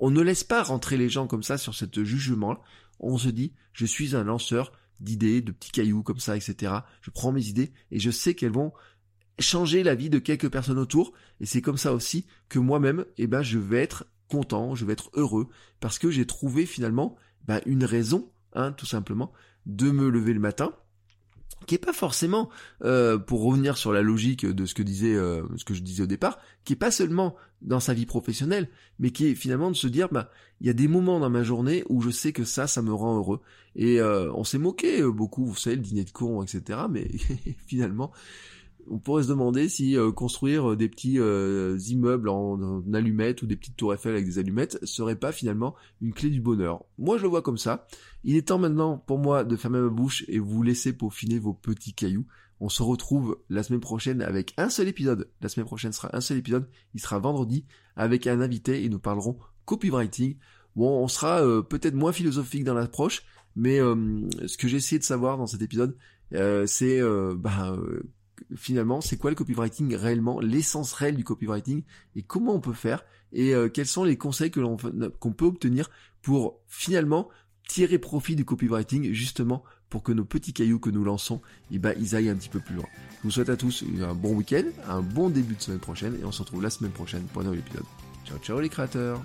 on 0.00 0.10
ne 0.10 0.20
laisse 0.20 0.44
pas 0.44 0.62
rentrer 0.62 0.96
les 0.96 1.08
gens 1.08 1.26
comme 1.26 1.42
ça 1.42 1.58
sur 1.58 1.74
ce 1.74 1.86
jugement. 2.04 2.58
On 2.98 3.18
se 3.18 3.28
dit, 3.28 3.54
je 3.72 3.86
suis 3.86 4.16
un 4.16 4.24
lanceur 4.24 4.72
d'idées, 5.00 5.40
de 5.40 5.52
petits 5.52 5.72
cailloux 5.72 6.02
comme 6.02 6.18
ça, 6.18 6.36
etc. 6.36 6.72
Je 7.00 7.10
prends 7.10 7.32
mes 7.32 7.46
idées 7.46 7.72
et 7.90 7.98
je 7.98 8.10
sais 8.10 8.34
qu'elles 8.34 8.52
vont 8.52 8.72
changer 9.38 9.82
la 9.82 9.94
vie 9.94 10.10
de 10.10 10.18
quelques 10.18 10.50
personnes 10.50 10.78
autour. 10.78 11.12
Et 11.40 11.46
c'est 11.46 11.62
comme 11.62 11.76
ça 11.76 11.92
aussi 11.92 12.26
que 12.48 12.58
moi-même, 12.58 13.04
eh 13.18 13.26
ben, 13.26 13.42
je 13.42 13.58
vais 13.58 13.82
être 13.82 14.06
content, 14.28 14.74
je 14.74 14.84
vais 14.84 14.94
être 14.94 15.10
heureux 15.14 15.48
parce 15.80 15.98
que 15.98 16.10
j'ai 16.10 16.26
trouvé 16.26 16.66
finalement 16.66 17.16
ben, 17.44 17.60
une 17.66 17.84
raison, 17.84 18.32
hein, 18.54 18.72
tout 18.72 18.86
simplement, 18.86 19.32
de 19.66 19.90
me 19.90 20.08
lever 20.08 20.32
le 20.32 20.40
matin 20.40 20.74
qui 21.66 21.74
est 21.74 21.78
pas 21.78 21.92
forcément, 21.92 22.48
euh, 22.84 23.18
pour 23.18 23.42
revenir 23.42 23.76
sur 23.76 23.92
la 23.92 24.02
logique 24.02 24.46
de 24.46 24.66
ce 24.66 24.74
que 24.74 24.82
disait, 24.82 25.14
euh, 25.14 25.42
ce 25.56 25.64
que 25.64 25.74
je 25.74 25.82
disais 25.82 26.02
au 26.02 26.06
départ, 26.06 26.38
qui 26.64 26.72
est 26.72 26.76
pas 26.76 26.90
seulement 26.90 27.36
dans 27.60 27.80
sa 27.80 27.94
vie 27.94 28.06
professionnelle, 28.06 28.68
mais 28.98 29.10
qui 29.10 29.26
est 29.26 29.34
finalement 29.34 29.70
de 29.70 29.76
se 29.76 29.86
dire, 29.86 30.08
bah, 30.10 30.30
il 30.60 30.66
y 30.66 30.70
a 30.70 30.74
des 30.74 30.88
moments 30.88 31.20
dans 31.20 31.30
ma 31.30 31.42
journée 31.42 31.84
où 31.88 32.00
je 32.00 32.10
sais 32.10 32.32
que 32.32 32.44
ça, 32.44 32.66
ça 32.66 32.82
me 32.82 32.92
rend 32.92 33.16
heureux. 33.16 33.40
Et 33.76 34.00
euh, 34.00 34.32
on 34.34 34.44
s'est 34.44 34.58
moqué 34.58 35.02
beaucoup, 35.02 35.44
vous 35.44 35.56
savez, 35.56 35.76
le 35.76 35.82
dîner 35.82 36.04
de 36.04 36.10
con, 36.10 36.42
etc. 36.42 36.80
Mais 36.90 37.08
finalement, 37.66 38.12
on 38.90 38.98
pourrait 38.98 39.22
se 39.22 39.28
demander 39.28 39.68
si 39.68 39.96
euh, 39.96 40.12
construire 40.12 40.72
euh, 40.72 40.76
des 40.76 40.88
petits 40.88 41.18
euh, 41.18 41.78
immeubles 41.88 42.28
en, 42.28 42.82
allumettes 42.92 43.42
ou 43.42 43.46
des 43.46 43.56
petites 43.56 43.76
tours 43.76 43.94
Eiffel 43.94 44.12
avec 44.12 44.26
des 44.26 44.38
allumettes 44.38 44.78
serait 44.84 45.16
pas 45.16 45.32
finalement 45.32 45.74
une 46.00 46.12
clé 46.12 46.30
du 46.30 46.40
bonheur. 46.40 46.84
Moi 46.98 47.18
je 47.18 47.22
le 47.22 47.28
vois 47.28 47.42
comme 47.42 47.58
ça. 47.58 47.86
Il 48.24 48.36
est 48.36 48.48
temps 48.48 48.58
maintenant 48.58 48.98
pour 48.98 49.18
moi 49.18 49.44
de 49.44 49.56
fermer 49.56 49.80
ma 49.80 49.88
bouche 49.88 50.24
et 50.28 50.38
vous 50.38 50.62
laisser 50.62 50.92
peaufiner 50.92 51.38
vos 51.38 51.54
petits 51.54 51.94
cailloux. 51.94 52.26
On 52.60 52.68
se 52.68 52.82
retrouve 52.82 53.38
la 53.50 53.62
semaine 53.62 53.80
prochaine 53.80 54.22
avec 54.22 54.54
un 54.56 54.70
seul 54.70 54.88
épisode. 54.88 55.28
La 55.40 55.48
semaine 55.48 55.66
prochaine 55.66 55.92
sera 55.92 56.14
un 56.16 56.20
seul 56.20 56.38
épisode. 56.38 56.68
Il 56.94 57.00
sera 57.00 57.18
vendredi 57.18 57.64
avec 57.96 58.26
un 58.26 58.40
invité 58.40 58.84
et 58.84 58.88
nous 58.88 59.00
parlerons 59.00 59.36
copywriting. 59.64 60.36
Bon, 60.76 61.02
on 61.02 61.08
sera 61.08 61.42
peut-être 61.64 61.94
moins 61.94 62.12
philosophique 62.12 62.64
dans 62.64 62.72
l'approche, 62.72 63.24
mais 63.56 63.78
ce 63.78 64.56
que 64.56 64.68
j'ai 64.68 64.76
essayé 64.76 64.98
de 64.98 65.04
savoir 65.04 65.36
dans 65.36 65.46
cet 65.46 65.60
épisode, 65.60 65.96
c'est 66.30 67.02
bah, 67.36 67.76
finalement, 68.56 69.00
c'est 69.00 69.16
quoi 69.16 69.30
le 69.30 69.36
copywriting 69.36 69.94
réellement, 69.94 70.40
l'essence 70.40 70.92
réelle 70.92 71.16
du 71.16 71.24
copywriting 71.24 71.82
et 72.16 72.22
comment 72.22 72.54
on 72.54 72.60
peut 72.60 72.72
faire 72.72 73.04
et 73.32 73.54
euh, 73.54 73.68
quels 73.68 73.86
sont 73.86 74.04
les 74.04 74.16
conseils 74.16 74.50
qu'on 74.50 74.76
peut 75.32 75.44
obtenir 75.44 75.90
pour 76.22 76.58
finalement 76.68 77.28
tirer 77.68 77.98
profit 77.98 78.36
du 78.36 78.44
copywriting 78.44 79.12
justement 79.12 79.62
pour 79.88 80.02
que 80.02 80.12
nos 80.12 80.24
petits 80.24 80.52
cailloux 80.52 80.78
que 80.78 80.90
nous 80.90 81.04
lançons, 81.04 81.42
eh 81.70 81.78
ben, 81.78 81.94
ils 81.98 82.16
aillent 82.16 82.30
un 82.30 82.36
petit 82.36 82.48
peu 82.48 82.60
plus 82.60 82.74
loin. 82.74 82.86
Je 83.18 83.24
vous 83.24 83.30
souhaite 83.30 83.50
à 83.50 83.56
tous 83.56 83.84
un 84.00 84.14
bon 84.14 84.34
week-end, 84.34 84.64
un 84.88 85.02
bon 85.02 85.28
début 85.28 85.54
de 85.54 85.60
semaine 85.60 85.80
prochaine 85.80 86.18
et 86.20 86.24
on 86.24 86.32
se 86.32 86.40
retrouve 86.42 86.62
la 86.62 86.70
semaine 86.70 86.92
prochaine 86.92 87.24
pour 87.24 87.42
un 87.42 87.44
nouvel 87.44 87.60
épisode. 87.60 87.84
Ciao 88.24 88.38
ciao 88.38 88.60
les 88.60 88.68
créateurs 88.68 89.22